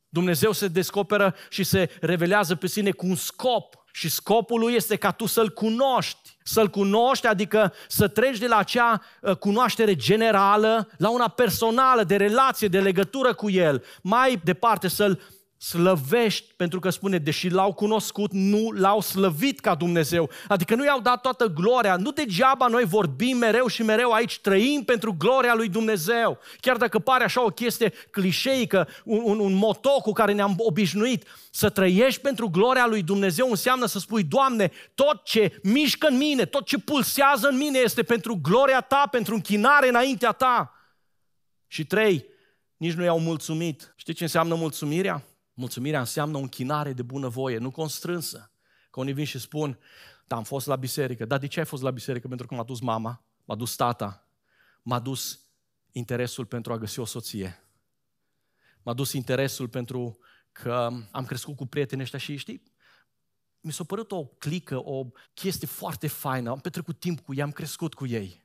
[0.10, 3.84] Dumnezeu se descoperă și se revelează pe sine cu un scop.
[3.92, 6.38] Și scopul lui este ca tu să-L cunoști.
[6.44, 12.16] Să-L cunoști, adică să treci de la acea uh, cunoaștere generală la una personală, de
[12.16, 13.84] relație, de legătură cu El.
[14.02, 15.22] Mai departe, să-L
[15.68, 20.30] slăvești, pentru că spune, deși l-au cunoscut, nu l-au slăvit ca Dumnezeu.
[20.48, 21.96] Adică nu i-au dat toată gloria.
[21.96, 26.40] Nu degeaba noi vorbim mereu și mereu aici, trăim pentru gloria lui Dumnezeu.
[26.60, 31.28] Chiar dacă pare așa o chestie clișeică, un, un, un moto cu care ne-am obișnuit,
[31.52, 36.46] să trăiești pentru gloria lui Dumnezeu înseamnă să spui, Doamne, tot ce mișcă în mine,
[36.46, 40.74] tot ce pulsează în mine este pentru gloria Ta, pentru închinare înaintea Ta.
[41.68, 42.26] Și trei,
[42.78, 43.94] nici nu i-au mulțumit.
[43.96, 45.24] Știi ce înseamnă mulțumirea?
[45.58, 48.52] Mulțumirea înseamnă o închinare de bunăvoie, nu constrânsă.
[48.92, 49.80] Că unii vin și spun,
[50.28, 51.26] da, am fost la biserică.
[51.26, 52.28] Dar de ce ai fost la biserică?
[52.28, 54.28] Pentru că m-a dus mama, m-a dus tata,
[54.82, 55.40] m-a dus
[55.92, 57.64] interesul pentru a găsi o soție.
[58.84, 60.18] M-a dus interesul pentru
[60.52, 62.64] că am crescut cu prietenii ăștia și știi,
[63.60, 67.52] mi s-a părut o clică, o chestie foarte faină, am petrecut timp cu ei, am
[67.52, 68.44] crescut cu ei.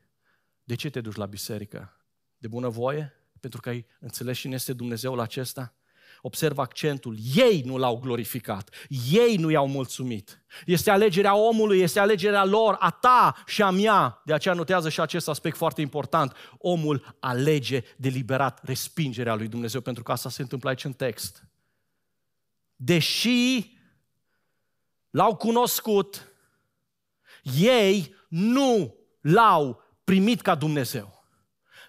[0.64, 1.96] De ce te duci la biserică?
[2.38, 3.12] De bunăvoie?
[3.40, 5.74] Pentru că ai înțeles cine este Dumnezeul acesta?
[6.22, 7.16] Observ accentul.
[7.34, 8.74] Ei nu l-au glorificat.
[9.10, 10.42] Ei nu i-au mulțumit.
[10.66, 14.22] Este alegerea omului, este alegerea lor, a ta și a mea.
[14.24, 16.36] De aceea notează și acest aspect foarte important.
[16.58, 21.44] Omul alege deliberat respingerea lui Dumnezeu, pentru că asta se întâmplă aici în text.
[22.76, 23.78] Deși
[25.10, 26.32] l-au cunoscut,
[27.58, 31.24] ei nu l-au primit ca Dumnezeu.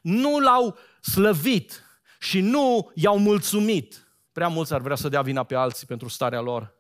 [0.02, 1.84] Nu l-au slăvit
[2.20, 4.08] și nu i-au mulțumit.
[4.32, 6.74] Prea mulți ar vrea să dea vina pe alții pentru starea lor.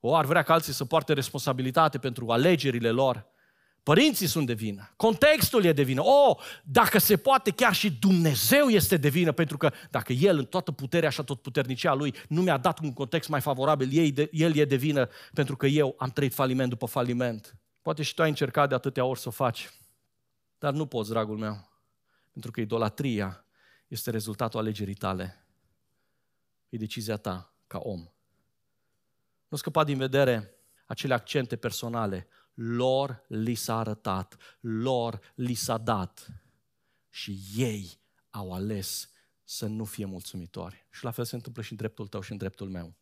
[0.00, 3.26] O ar vrea ca alții să poarte responsabilitate pentru alegerile lor.
[3.82, 4.92] Părinții sunt de vină.
[4.96, 6.02] Contextul e de vină.
[6.04, 10.44] O, dacă se poate, chiar și Dumnezeu este de vină, pentru că dacă El, în
[10.44, 14.64] toată puterea și tot puternicia Lui, nu mi-a dat un context mai favorabil, El e
[14.64, 17.56] de vină pentru că eu am trăit faliment după faliment.
[17.82, 19.70] Poate și tu ai încercat de atâtea ori să o faci,
[20.58, 21.68] dar nu poți, dragul meu,
[22.32, 23.44] pentru că idolatria
[23.88, 25.44] este rezultatul alegerii tale
[26.70, 28.08] e decizia ta ca om.
[29.48, 30.54] Nu scăpa din vedere
[30.86, 32.26] acele accente personale.
[32.54, 36.26] Lor li s-a arătat, lor li s-a dat
[37.08, 39.10] și ei au ales
[39.44, 40.86] să nu fie mulțumitori.
[40.90, 42.94] Și la fel se întâmplă și în dreptul tău și în dreptul meu.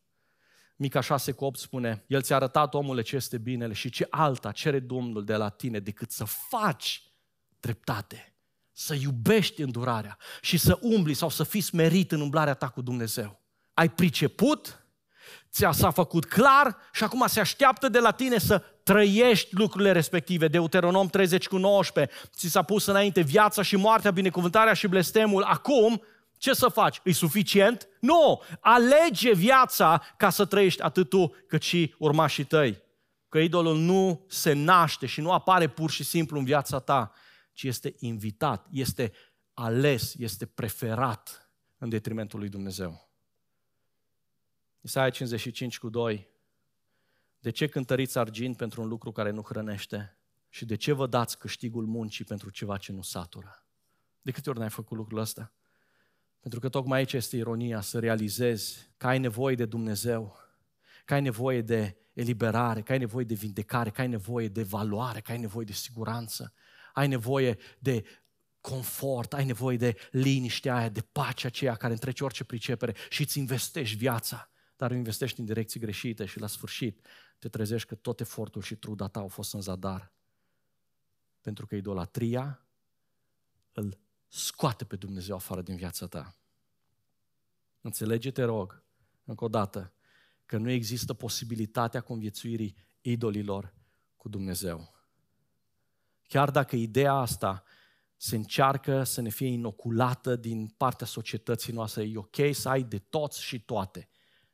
[0.76, 4.52] Mica 6 cu 8 spune, El ți-a arătat, omule, ce este binele și ce alta
[4.52, 7.02] cere Domnul de la tine decât să faci
[7.60, 8.34] dreptate,
[8.72, 13.40] să iubești îndurarea și să umbli sau să fii smerit în umblarea ta cu Dumnezeu
[13.78, 14.86] ai priceput,
[15.50, 20.48] ți-a s-a făcut clar și acum se așteaptă de la tine să trăiești lucrurile respective.
[20.48, 25.42] Deuteronom 30 cu 19, ți s-a pus înainte viața și moartea, binecuvântarea și blestemul.
[25.42, 26.02] Acum,
[26.36, 27.00] ce să faci?
[27.04, 27.88] E suficient?
[28.00, 28.42] Nu!
[28.60, 32.82] Alege viața ca să trăiești atât tu cât și urmașii tăi.
[33.28, 37.12] Că idolul nu se naște și nu apare pur și simplu în viața ta,
[37.52, 39.12] ci este invitat, este
[39.54, 43.07] ales, este preferat în detrimentul lui Dumnezeu.
[44.80, 46.28] Isaia 55 cu 2.
[47.38, 50.16] De ce cântăriți argint pentru un lucru care nu hrănește?
[50.48, 53.66] Și de ce vă dați câștigul muncii pentru ceva ce nu satură?
[54.22, 55.52] De câte ori n-ai făcut lucrul ăsta?
[56.40, 60.36] Pentru că tocmai aici este ironia, să realizezi că ai nevoie de Dumnezeu,
[61.04, 65.20] că ai nevoie de eliberare, că ai nevoie de vindecare, că ai nevoie de valoare,
[65.20, 66.52] că ai nevoie de siguranță,
[66.92, 68.04] ai nevoie de
[68.60, 73.38] confort, ai nevoie de liniștea aia, de pacea aceea care întrece orice pricepere și îți
[73.38, 77.06] investești viața dar o investești în direcții greșite și la sfârșit
[77.38, 80.12] te trezești că tot efortul și truda ta au fost în zadar.
[81.40, 82.66] Pentru că idolatria
[83.72, 86.34] îl scoate pe Dumnezeu afară din viața ta.
[87.80, 88.82] Înțelege, te rog,
[89.24, 89.92] încă o dată,
[90.46, 93.74] că nu există posibilitatea conviețuirii idolilor
[94.16, 94.94] cu Dumnezeu.
[96.26, 97.64] Chiar dacă ideea asta
[98.16, 102.98] se încearcă să ne fie inoculată din partea societății noastre, e ok să ai de
[102.98, 104.08] toți și toate.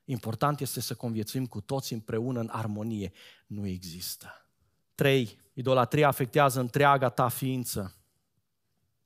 [0.05, 3.12] Important este să conviețuim cu toți împreună în armonie.
[3.47, 4.49] Nu există.
[4.95, 5.40] 3.
[5.53, 7.97] Idolatria afectează întreaga ta ființă.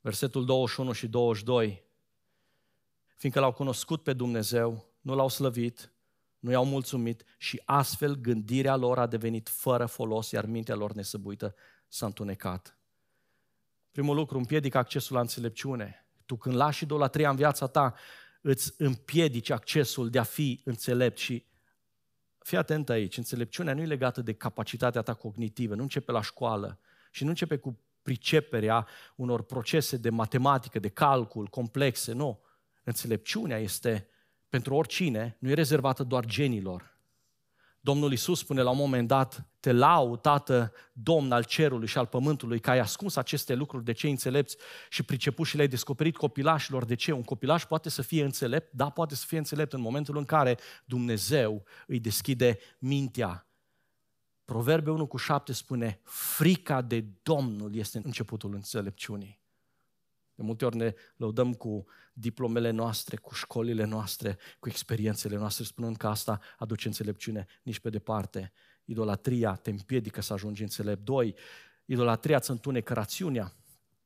[0.00, 1.82] Versetul 21 și 22.
[3.16, 5.92] Fiindcă l-au cunoscut pe Dumnezeu, nu l-au slăvit,
[6.38, 11.54] nu i-au mulțumit și astfel gândirea lor a devenit fără folos, iar mintea lor nesăbuită
[11.88, 12.78] s-a întunecat.
[13.90, 16.06] Primul lucru, împiedică accesul la înțelepciune.
[16.26, 17.94] Tu când lași idolatria în viața ta,
[18.40, 21.46] îți împiedici accesul de a fi înțelept și
[22.38, 26.78] fii atent aici, înțelepciunea nu e legată de capacitatea ta cognitivă, nu începe la școală
[27.10, 32.40] și nu începe cu priceperea unor procese de matematică, de calcul complexe, nu.
[32.84, 34.08] Înțelepciunea este
[34.48, 36.97] pentru oricine, nu e rezervată doar genilor,
[37.88, 42.06] Domnul Iisus spune la un moment dat, te lau, Tată, Domn al cerului și al
[42.06, 44.56] pământului, că ai ascuns aceste lucruri de cei înțelepți
[44.88, 46.84] și pricepuși și le-ai descoperit copilașilor.
[46.84, 47.12] De ce?
[47.12, 48.72] Un copilaș poate să fie înțelept?
[48.72, 53.46] Da, poate să fie înțelept în momentul în care Dumnezeu îi deschide mintea.
[54.44, 59.40] Proverbe 1 cu 7 spune, frica de Domnul este începutul înțelepciunii.
[60.38, 65.96] De multe ori ne lăudăm cu diplomele noastre, cu școlile noastre, cu experiențele noastre, spunând
[65.96, 68.52] că asta aduce înțelepciune nici pe departe.
[68.84, 71.04] Idolatria te împiedică să ajungi înțelept.
[71.04, 71.34] Doi,
[71.84, 73.52] idolatria îți întunecă rațiunea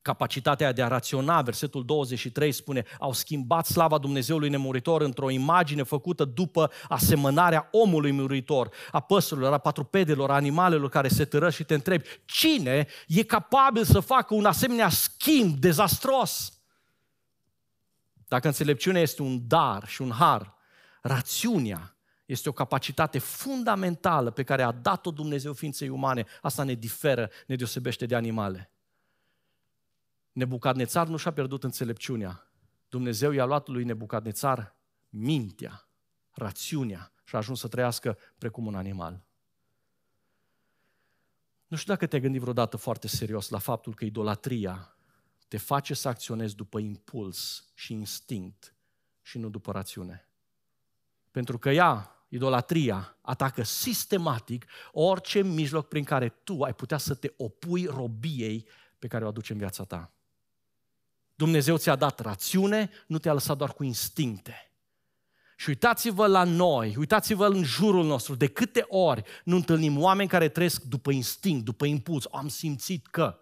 [0.02, 6.24] capacitatea de a raționa, versetul 23 spune, au schimbat slava Dumnezeului nemuritor într-o imagine făcută
[6.24, 11.74] după asemănarea omului muritor, a păsărilor, a patrupedelor, a animalelor care se târă și te
[11.74, 16.52] întrebi, cine e capabil să facă un asemenea schimb dezastros?
[18.28, 20.54] Dacă înțelepciunea este un dar și un har,
[21.02, 26.24] rațiunea este o capacitate fundamentală pe care a dat-o Dumnezeu ființei umane.
[26.42, 28.72] Asta ne diferă, ne deosebește de animale.
[30.32, 32.46] Nebucadnețar nu și-a pierdut înțelepciunea.
[32.88, 34.74] Dumnezeu i-a luat lui Nebucadnețar
[35.08, 35.88] mintea,
[36.30, 39.24] rațiunea și a ajuns să trăiască precum un animal.
[41.66, 44.96] Nu știu dacă te-ai gândit vreodată foarte serios la faptul că idolatria
[45.48, 48.74] te face să acționezi după impuls și instinct
[49.22, 50.28] și nu după rațiune.
[51.30, 57.32] Pentru că ea, idolatria, atacă sistematic orice mijloc prin care tu ai putea să te
[57.36, 58.66] opui robiei
[58.98, 60.12] pe care o aduce în viața ta.
[61.42, 64.70] Dumnezeu ți-a dat rațiune, nu te-a lăsat doar cu instincte.
[65.56, 70.48] Și uitați-vă la noi, uitați-vă în jurul nostru, de câte ori nu întâlnim oameni care
[70.48, 72.26] trăiesc după instinct, după impuls.
[72.32, 73.38] Am simțit că.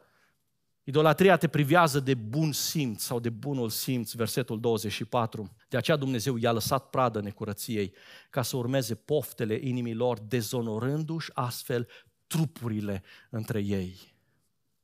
[0.85, 5.57] Idolatria te privează de bun simț sau de bunul simț, versetul 24.
[5.69, 7.95] De aceea Dumnezeu i-a lăsat pradă necurăției
[8.31, 11.89] ca să urmeze poftele inimilor, dezonorându-și astfel
[12.27, 14.10] trupurile între ei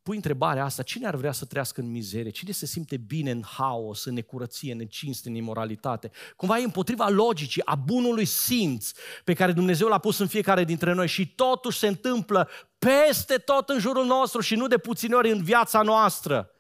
[0.07, 2.31] pui întrebarea asta, cine ar vrea să trăiască în mizerie?
[2.31, 6.11] Cine se simte bine în haos, în necurăție, în necinste, în imoralitate?
[6.37, 8.90] Cumva e împotriva logicii, a bunului simț
[9.25, 13.69] pe care Dumnezeu l-a pus în fiecare dintre noi și totuși se întâmplă peste tot
[13.69, 16.51] în jurul nostru și nu de puține ori în viața noastră.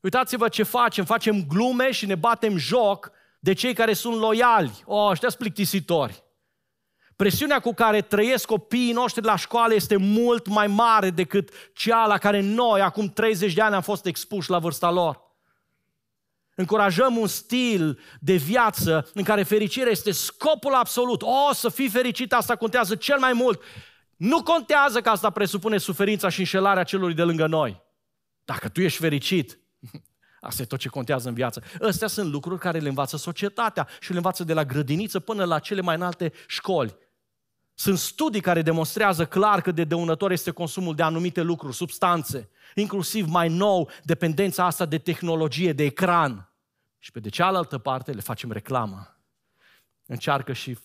[0.00, 4.82] Uitați-vă ce facem, facem glume și ne batem joc de cei care sunt loiali.
[4.84, 6.22] O, oh, ăștia sunt plictisitori.
[7.20, 12.18] Presiunea cu care trăiesc copiii noștri la școală este mult mai mare decât cea la
[12.18, 15.20] care noi, acum 30 de ani, am fost expuși la vârsta lor.
[16.54, 21.22] Încurajăm un stil de viață în care fericirea este scopul absolut.
[21.22, 23.62] O, să fii fericit, asta contează cel mai mult.
[24.16, 27.82] Nu contează că asta presupune suferința și înșelarea celor de lângă noi.
[28.44, 29.58] Dacă tu ești fericit,
[30.40, 31.62] Asta e tot ce contează în viață.
[31.80, 35.58] Astea sunt lucruri care le învață societatea și le învață de la grădiniță până la
[35.58, 36.96] cele mai înalte școli.
[37.80, 43.26] Sunt studii care demonstrează clar că de dăunător este consumul de anumite lucruri, substanțe, inclusiv
[43.26, 46.52] mai nou dependența asta de tehnologie, de ecran.
[46.98, 49.20] Și pe de cealaltă parte le facem reclamă.
[50.06, 50.78] Încearcă și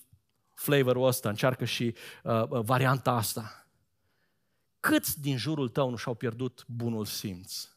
[0.54, 3.68] flavorul ăsta, încearcă și uh, uh, varianta asta.
[4.80, 7.70] Câți din jurul tău nu și-au pierdut bunul simț?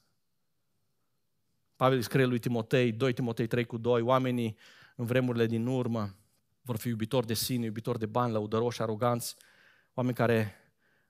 [1.76, 4.56] Pavel scrie lui Timotei, 2 Timotei 3 cu 2, oamenii
[4.96, 6.17] în vremurile din urmă
[6.68, 9.36] vor fi iubitori de sine, iubitori de bani, lăudăroși, aroganți,
[9.94, 10.54] oameni care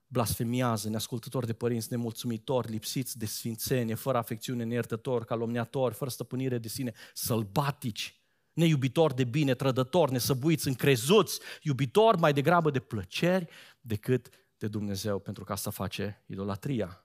[0.07, 6.69] blasfemiază, neascultători de părinți, nemulțumitori, lipsiți de sfințenie, fără afecțiune, neiertători, calomniatori, fără stăpânire de
[6.69, 8.21] sine, sălbatici,
[8.53, 13.49] neiubitori de bine, trădători, nesăbuiți, încrezuți, iubitori mai degrabă de plăceri
[13.81, 17.05] decât de Dumnezeu, pentru că asta face idolatria.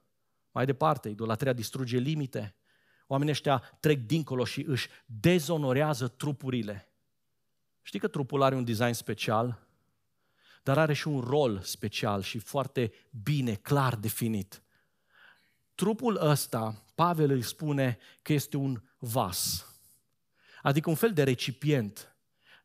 [0.51, 2.55] Mai departe, idolatria distruge limite.
[3.07, 6.92] Oamenii ăștia trec dincolo și își dezonorează trupurile.
[7.83, 9.67] Știi că trupul are un design special,
[10.63, 12.91] dar are și un rol special și foarte
[13.23, 14.63] bine, clar definit.
[15.75, 19.67] Trupul ăsta, Pavel îi spune că este un vas,
[20.61, 22.15] adică un fel de recipient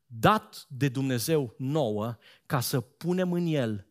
[0.06, 3.86] dat de Dumnezeu nouă ca să punem în el,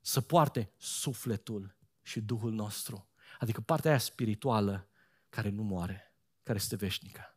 [0.00, 3.08] să poarte sufletul și Duhul nostru.
[3.38, 4.88] Adică partea aia spirituală
[5.28, 7.31] care nu moare, care este veșnică.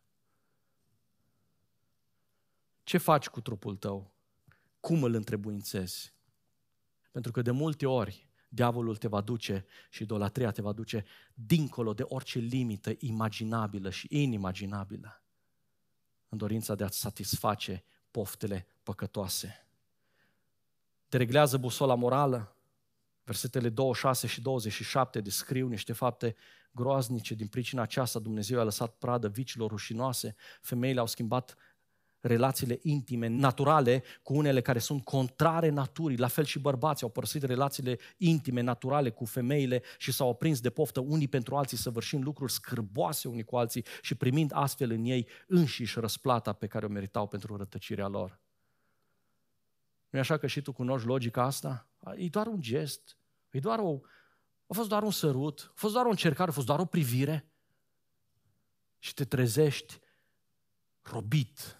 [2.86, 4.12] Ce faci cu trupul tău?
[4.80, 6.12] Cum îl întrebuințezi?
[7.10, 11.94] Pentru că de multe ori diavolul te va duce și idolatria te va duce dincolo
[11.94, 15.22] de orice limită imaginabilă și inimaginabilă
[16.28, 19.66] în dorința de a-ți satisface poftele păcătoase.
[21.08, 22.56] Te reglează busola morală.
[23.24, 26.36] Versetele 26 și 27 descriu niște fapte
[26.70, 27.34] groaznice.
[27.34, 30.36] Din pricina aceasta Dumnezeu a lăsat pradă vicilor rușinoase.
[30.60, 31.56] Femeile au schimbat
[32.26, 36.16] relațiile intime, naturale, cu unele care sunt contrare naturii.
[36.16, 40.70] La fel și bărbații au părăsit relațiile intime, naturale cu femeile și s-au oprins de
[40.70, 45.28] poftă unii pentru alții, săvârșind lucruri scârboase unii cu alții și primind astfel în ei
[45.46, 48.40] înșiși răsplata pe care o meritau pentru rătăcirea lor.
[50.10, 51.88] Nu e așa că și tu cunoști logica asta?
[52.16, 53.18] E doar un gest,
[53.50, 54.00] e doar o,
[54.66, 57.50] a fost doar un sărut, a fost doar o încercare, a fost doar o privire
[58.98, 60.00] și te trezești
[61.02, 61.76] robit.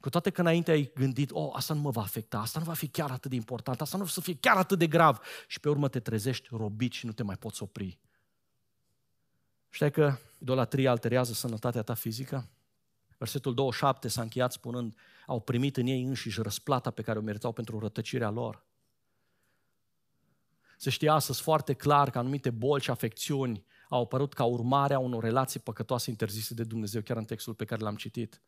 [0.00, 2.72] Cu toate că înainte ai gândit, oh, asta nu mă va afecta, asta nu va
[2.72, 5.20] fi chiar atât de important, asta nu o să fie chiar atât de grav.
[5.46, 7.98] Și pe urmă te trezești robit și nu te mai poți opri.
[9.68, 12.48] Știi că idolatria alterează sănătatea ta fizică?
[13.18, 14.96] Versetul 27 s-a încheiat spunând,
[15.26, 18.64] au primit în ei înșiși răsplata pe care o meritau pentru rătăcirea lor.
[20.76, 24.98] Se știa astăzi foarte clar că anumite bolți și afecțiuni au apărut ca urmare a
[24.98, 28.40] unor relații păcătoase interzise de Dumnezeu, chiar în textul pe care l-am citit.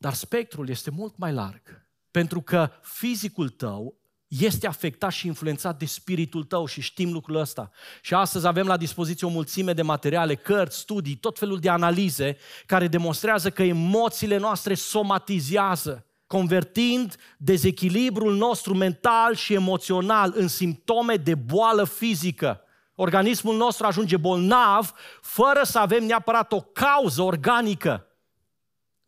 [0.00, 3.98] Dar spectrul este mult mai larg, pentru că fizicul tău
[4.28, 7.70] este afectat și influențat de spiritul tău și știm lucrul ăsta.
[8.02, 12.36] Și astăzi avem la dispoziție o mulțime de materiale, cărți, studii, tot felul de analize
[12.66, 21.34] care demonstrează că emoțiile noastre somatizează, convertind dezechilibrul nostru mental și emoțional în simptome de
[21.34, 22.60] boală fizică.
[22.94, 28.04] Organismul nostru ajunge bolnav fără să avem neapărat o cauză organică.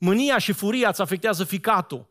[0.04, 2.10] Mânia și furia îți afectează ficatul.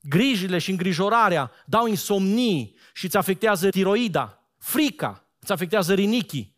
[0.00, 4.42] Grijile și îngrijorarea dau insomnii și îți afectează tiroida.
[4.58, 6.56] Frica îți afectează rinichii.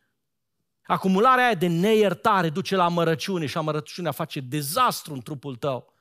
[0.87, 5.93] Acumularea aia de neiertare duce la amărăciune și amărăciunea face dezastru în trupul tău.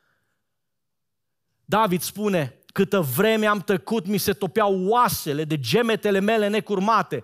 [1.66, 7.24] David spune, câtă vreme am tăcut, mi se topeau oasele de gemetele mele necurmate.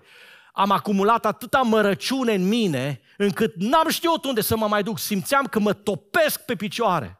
[0.52, 4.98] Am acumulat atâta mărăciune în mine, încât n-am știut unde să mă mai duc.
[4.98, 7.19] Simțeam că mă topesc pe picioare.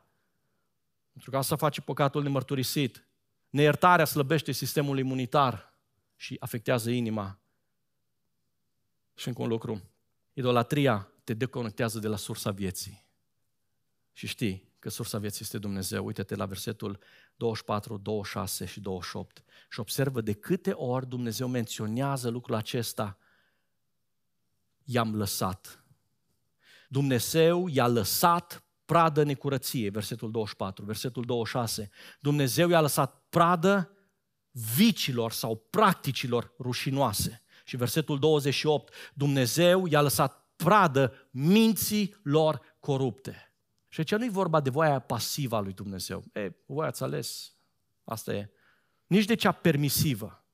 [1.21, 3.09] Pentru că asta face păcatul nemărturisit.
[3.51, 5.75] Neiertarea slăbește sistemul imunitar
[6.17, 7.41] și afectează inima.
[9.15, 9.83] Și încă un lucru.
[10.33, 13.07] Idolatria te deconectează de la sursa vieții.
[14.13, 16.07] Și știi că sursa vieții este Dumnezeu.
[16.07, 16.99] Uite-te la versetul
[17.37, 23.19] 24, 26 și 28 și observă de câte ori Dumnezeu menționează lucrul acesta.
[24.85, 25.85] I-am lăsat.
[26.89, 31.91] Dumnezeu i-a lăsat pradă necurăție, versetul 24, versetul 26.
[32.21, 33.91] Dumnezeu i-a lăsat pradă
[34.75, 37.43] vicilor sau practicilor rușinoase.
[37.65, 43.55] Și versetul 28, Dumnezeu i-a lăsat pradă minții lor corupte.
[43.89, 46.25] Și aici nu e vorba de voia pasivă a lui Dumnezeu.
[46.33, 47.53] E, voi ați ales,
[48.05, 48.51] asta e.
[49.07, 50.45] Nici de cea permisivă.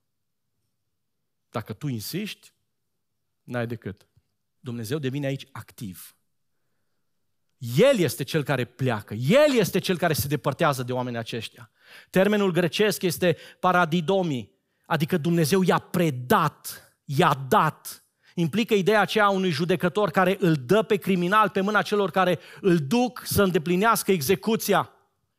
[1.51, 2.53] Dacă tu insisti,
[3.43, 4.09] n-ai decât.
[4.61, 6.16] Dumnezeu devine aici activ.
[7.59, 11.71] El este cel care pleacă, El este cel care se depărtează de oamenii aceștia.
[12.11, 14.51] Termenul grecesc este paradidomi,
[14.87, 18.05] adică Dumnezeu i-a predat, i-a dat.
[18.35, 22.39] Implică ideea aceea a unui judecător care îl dă pe criminal pe mâna celor care
[22.61, 24.91] îl duc să îndeplinească execuția.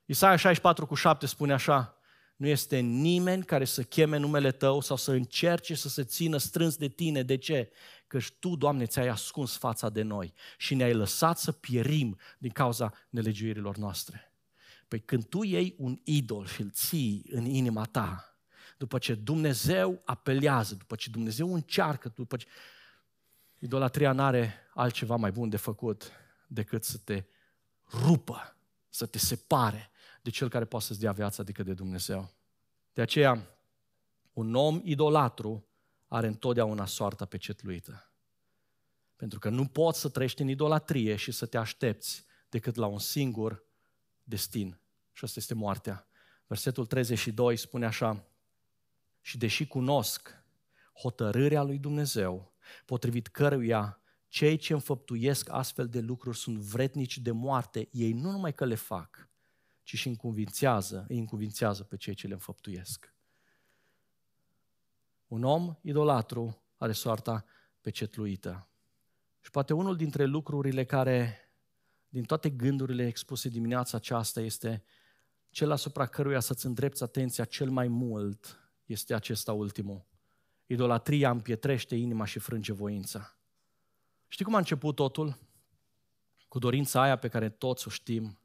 [0.05, 1.97] Isaia 64 cu 7 spune așa,
[2.35, 6.75] nu este nimeni care să cheme numele tău sau să încerce să se țină strâns
[6.75, 7.23] de tine.
[7.23, 7.71] De ce?
[8.07, 12.93] Căci Tu, Doamne, ți-ai ascuns fața de noi și ne-ai lăsat să pierim din cauza
[13.09, 14.31] nelegiuirilor noastre.
[14.87, 18.37] Păi când Tu iei un idol și îl ții în inima ta,
[18.77, 22.47] după ce Dumnezeu apelează, după ce Dumnezeu încearcă, după ce...
[23.59, 26.11] Idolatria n-are altceva mai bun de făcut
[26.47, 27.23] decât să te
[27.91, 28.55] rupă,
[28.89, 29.89] să te separe
[30.21, 32.33] de cel care poate să-ți dea viața, adică de Dumnezeu.
[32.93, 33.57] De aceea,
[34.33, 35.66] un om idolatru
[36.07, 38.11] are întotdeauna soarta pecetluită.
[39.15, 42.99] Pentru că nu poți să trăiești în idolatrie și să te aștepți decât la un
[42.99, 43.63] singur
[44.23, 44.79] destin.
[45.11, 46.07] Și asta este moartea.
[46.47, 48.27] Versetul 32 spune așa,
[49.21, 50.43] și deși cunosc
[50.93, 52.53] hotărârea lui Dumnezeu,
[52.85, 58.53] potrivit căruia cei ce înfăptuiesc astfel de lucruri sunt vretnici de moarte, ei nu numai
[58.53, 59.29] că le fac,
[59.83, 63.15] ci și încuvințează, îi încuvințează pe cei ce le înfăptuiesc.
[65.27, 67.45] Un om idolatru are soarta
[67.81, 68.67] pecetluită.
[69.41, 71.37] Și poate unul dintre lucrurile care,
[72.09, 74.83] din toate gândurile expuse dimineața aceasta, este
[75.49, 80.05] cel asupra căruia să-ți îndrepți atenția cel mai mult, este acesta ultimul.
[80.65, 83.37] Idolatria împietrește inima și frânge voința.
[84.27, 85.37] Știi cum a început totul?
[86.47, 88.39] Cu dorința aia pe care toți o știm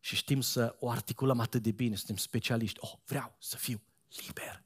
[0.00, 2.78] și știm să o articulăm atât de bine, suntem specialiști.
[2.82, 3.80] Oh, vreau să fiu
[4.26, 4.65] liber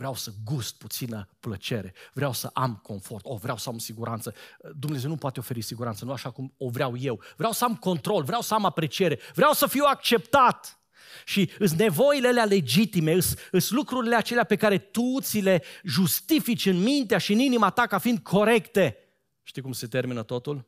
[0.00, 4.34] vreau să gust puțină plăcere, vreau să am confort, o, vreau să am siguranță.
[4.76, 7.22] Dumnezeu nu poate oferi siguranță, nu așa cum o vreau eu.
[7.36, 10.80] Vreau să am control, vreau să am apreciere, vreau să fiu acceptat.
[11.24, 16.66] Și îs nevoile alea legitime, îs, îs lucrurile acelea pe care tu ți le justifici
[16.66, 18.96] în mintea și în inima ta ca fiind corecte.
[19.42, 20.66] Știi cum se termină totul?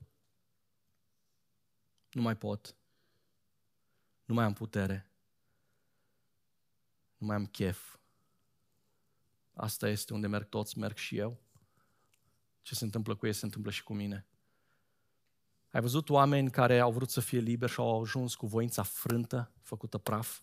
[2.11, 2.75] Nu mai pot.
[4.25, 5.11] Nu mai am putere.
[7.17, 7.93] Nu mai am chef.
[9.55, 11.41] Asta este unde merg toți, merg și eu.
[12.63, 14.27] Ce se întâmplă cu ei, se întâmplă și cu mine.
[15.71, 19.53] Ai văzut oameni care au vrut să fie liberi și au ajuns cu voința frântă,
[19.63, 20.41] făcută praf?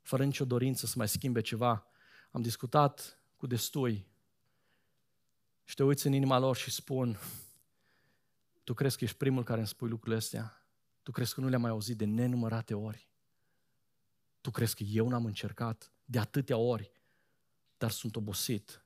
[0.00, 1.86] Fără nicio dorință să mai schimbe ceva.
[2.30, 4.06] Am discutat cu destui
[5.64, 7.18] și te uiți în inima lor și spun,
[8.64, 10.66] tu crezi că ești primul care îmi spui lucrurile astea?
[11.02, 13.08] Tu crezi că nu le-am mai auzit de nenumărate ori?
[14.40, 16.90] Tu crezi că eu n-am încercat de atâtea ori,
[17.78, 18.84] dar sunt obosit,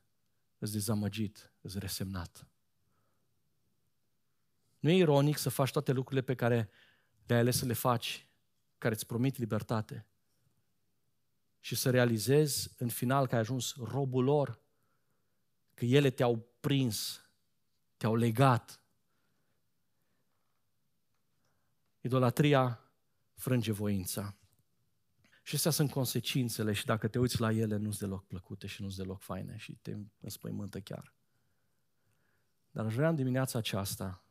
[0.59, 2.47] îți dezamăgit, îți resemnat.
[4.78, 6.70] Nu e ironic să faci toate lucrurile pe care
[7.26, 8.26] le-ai ales să le faci,
[8.78, 10.07] care îți promit libertate,
[11.61, 14.61] și să realizezi în final că ai ajuns robul lor,
[15.74, 17.20] că ele te-au prins,
[17.97, 18.80] te-au legat.
[22.01, 22.80] Idolatria
[23.34, 24.36] frânge voința.
[25.43, 28.97] Și astea sunt consecințele și dacă te uiți la ele, nu-s deloc plăcute și nu-s
[28.97, 31.14] deloc faine și te înspăimântă chiar.
[32.70, 34.24] Dar aș vrea în dimineața aceasta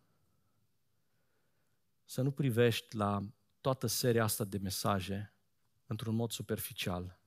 [2.05, 3.23] să nu privești la
[3.61, 5.33] toată seria asta de mesaje
[5.85, 7.19] într-un mod superficial.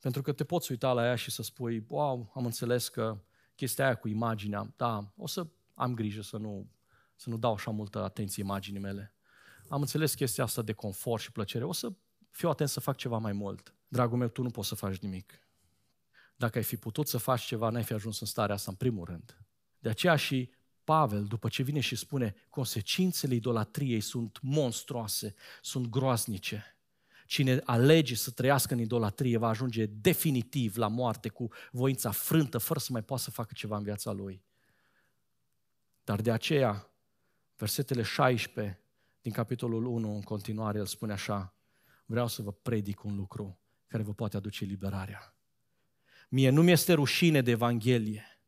[0.00, 3.18] Pentru că te poți uita la ea și să spui, wow, am înțeles că
[3.54, 6.70] chestia aia cu imaginea, da, o să am grijă să nu,
[7.14, 9.12] să nu dau așa multă atenție imaginii mele.
[9.68, 11.92] Am înțeles chestia asta de confort și plăcere, o să
[12.30, 13.74] fiu atent să fac ceva mai mult.
[13.88, 15.40] Dragul meu, tu nu poți să faci nimic.
[16.36, 19.04] Dacă ai fi putut să faci ceva, n-ai fi ajuns în starea asta în primul
[19.04, 19.38] rând.
[19.78, 20.50] De aceea și
[20.84, 26.76] Pavel, după ce vine și spune, consecințele idolatriei sunt monstruoase, sunt groaznice.
[27.26, 32.78] Cine alege să trăiască în idolatrie va ajunge definitiv la moarte cu voința frântă, fără
[32.78, 34.44] să mai poată să facă ceva în viața lui.
[36.04, 36.90] Dar de aceea,
[37.56, 38.80] versetele 16
[39.20, 41.54] din capitolul 1 în continuare, el spune așa,
[42.08, 45.36] vreau să vă predic un lucru care vă poate aduce liberarea.
[46.28, 48.40] Mie nu mi-este rușine de Evanghelie,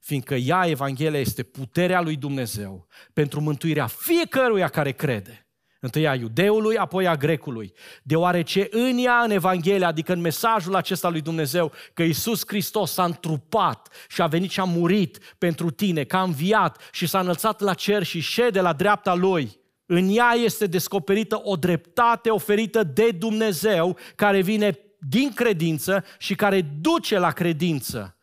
[0.00, 5.40] fiindcă ea, Evanghelia, este puterea lui Dumnezeu pentru mântuirea fiecăruia care crede.
[5.80, 7.72] Întâi a iudeului, apoi a grecului.
[8.02, 13.04] Deoarece în ea, în Evanghelie, adică în mesajul acesta lui Dumnezeu, că Iisus Hristos s-a
[13.04, 17.60] întrupat și a venit și a murit pentru tine, că a înviat și s-a înălțat
[17.60, 23.10] la cer și șede la dreapta Lui, în ea este descoperită o dreptate oferită de
[23.10, 28.16] Dumnezeu care vine din credință și care duce la credință.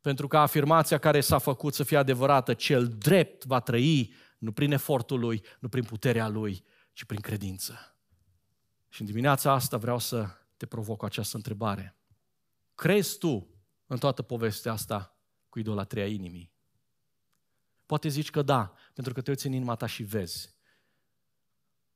[0.00, 4.72] Pentru că afirmația care s-a făcut să fie adevărată, cel drept va trăi nu prin
[4.72, 7.96] efortul lui, nu prin puterea lui, ci prin credință.
[8.88, 11.96] Și în dimineața asta vreau să te provoc cu această întrebare.
[12.74, 13.48] Crezi tu
[13.86, 15.16] în toată povestea asta
[15.48, 16.52] cu idolatria inimii?
[17.86, 20.54] Poate zici că da, pentru că te uiți în inima ta și vezi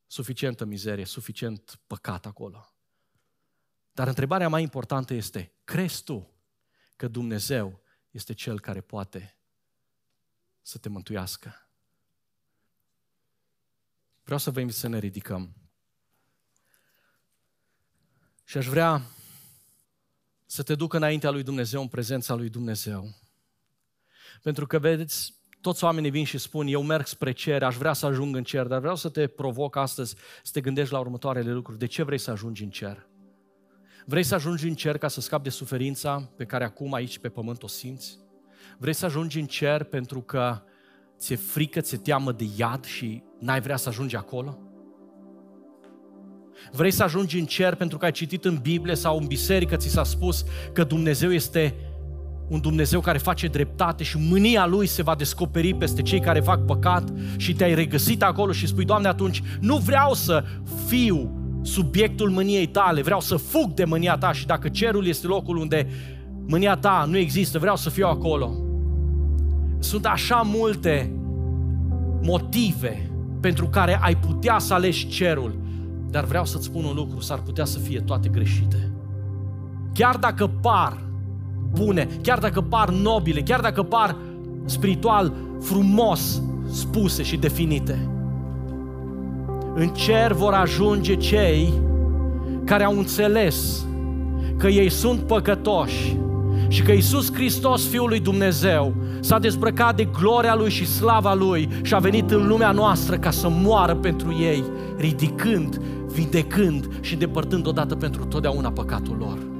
[0.07, 2.74] suficientă mizerie, suficient păcat acolo.
[3.92, 6.34] Dar întrebarea mai importantă este, crezi tu
[6.96, 7.80] că Dumnezeu
[8.11, 9.36] este Cel care poate
[10.62, 11.68] să te mântuiască?
[14.22, 15.54] Vreau să vă invit să ne ridicăm.
[18.44, 19.02] Și aș vrea
[20.46, 23.14] să te duc înaintea lui Dumnezeu, în prezența lui Dumnezeu.
[24.42, 25.34] Pentru că, vedeți,
[25.66, 28.66] toți oamenii vin și spun, eu merg spre cer, aș vrea să ajung în cer,
[28.66, 31.78] dar vreau să te provoc astăzi să te gândești la următoarele lucruri.
[31.78, 33.06] De ce vrei să ajungi în cer?
[34.04, 37.28] Vrei să ajungi în cer ca să scapi de suferința pe care acum aici pe
[37.28, 38.18] pământ o simți?
[38.78, 40.62] Vrei să ajungi în cer pentru că
[41.18, 44.58] ți-e frică, ți-e teamă de iad și n-ai vrea să ajungi acolo?
[46.72, 49.88] Vrei să ajungi în cer pentru că ai citit în Biblie sau în biserică ți
[49.88, 51.74] s-a spus că Dumnezeu este
[52.49, 56.64] un Dumnezeu care face dreptate și mânia Lui se va descoperi peste cei care fac
[56.64, 60.44] păcat și te-ai regăsit acolo și spui, Doamne, atunci nu vreau să
[60.86, 61.30] fiu
[61.62, 65.88] subiectul mâniei tale, vreau să fug de mânia ta și dacă cerul este locul unde
[66.47, 68.53] mânia ta nu există, vreau să fiu acolo.
[69.78, 71.12] Sunt așa multe
[72.22, 75.59] motive pentru care ai putea să alegi cerul,
[76.11, 78.90] dar vreau să-ți spun un lucru, s-ar putea să fie toate greșite.
[79.94, 81.05] Chiar dacă par
[81.72, 84.16] bune, chiar dacă par nobile, chiar dacă par
[84.64, 88.08] spiritual frumos spuse și definite,
[89.74, 91.72] în cer vor ajunge cei
[92.64, 93.86] care au înțeles
[94.56, 96.16] că ei sunt păcătoși
[96.68, 101.68] și că Isus Hristos, Fiul lui Dumnezeu, s-a dezbrăcat de gloria Lui și slava Lui
[101.82, 104.64] și a venit în lumea noastră ca să moară pentru ei,
[104.96, 105.80] ridicând
[106.12, 109.55] vindecând și depărtând odată pentru totdeauna păcatul lor.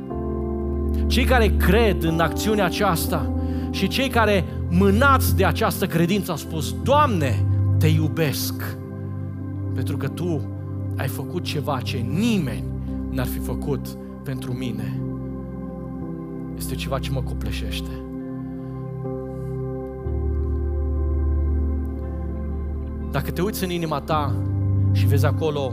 [1.07, 3.31] Cei care cred în acțiunea aceasta
[3.71, 7.45] și cei care mânați de această credință au spus, Doamne,
[7.79, 8.77] te iubesc,
[9.75, 10.41] pentru că Tu
[10.97, 12.65] ai făcut ceva ce nimeni
[13.11, 13.87] n-ar fi făcut
[14.23, 15.01] pentru mine.
[16.57, 17.91] Este ceva ce mă copleșește.
[23.11, 24.35] Dacă te uiți în inima ta
[24.93, 25.73] și vezi acolo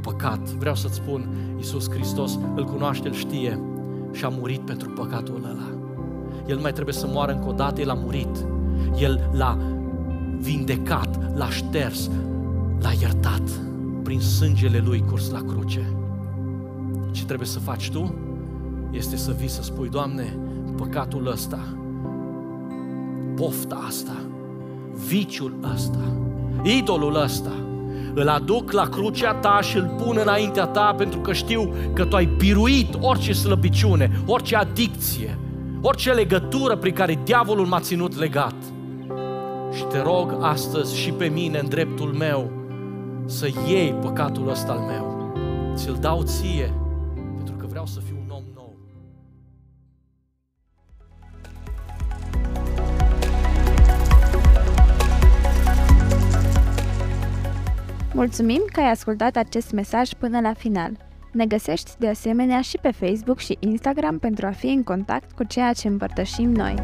[0.00, 3.60] păcat, vreau să-ți spun, Iisus Hristos îl cunoaște, îl știe
[4.18, 5.68] și a murit pentru păcatul ăla.
[6.46, 8.46] El nu mai trebuie să moară încă o dată, El a murit.
[8.96, 9.58] El l-a
[10.38, 12.10] vindecat, l-a șters,
[12.80, 13.50] l-a iertat
[14.02, 15.92] prin sângele Lui curs la cruce.
[17.10, 18.14] Ce trebuie să faci tu?
[18.90, 20.38] Este să vii să spui, Doamne,
[20.76, 21.60] păcatul ăsta,
[23.36, 24.16] pofta asta,
[25.08, 26.12] viciul ăsta,
[26.62, 27.52] idolul ăsta,
[28.20, 32.16] îl aduc la crucea ta și îl pun înaintea ta pentru că știu că tu
[32.16, 35.38] ai biruit orice slăbiciune, orice adicție,
[35.80, 38.54] orice legătură prin care diavolul m-a ținut legat.
[39.74, 42.50] Și te rog astăzi și pe mine în dreptul meu
[43.26, 45.32] să iei păcatul ăsta al meu.
[45.74, 46.72] Ți-l dau ție
[58.18, 60.90] Mulțumim că ai ascultat acest mesaj până la final.
[61.32, 65.44] Ne găsești de asemenea și pe Facebook și Instagram pentru a fi în contact cu
[65.44, 66.74] ceea ce împărtășim noi.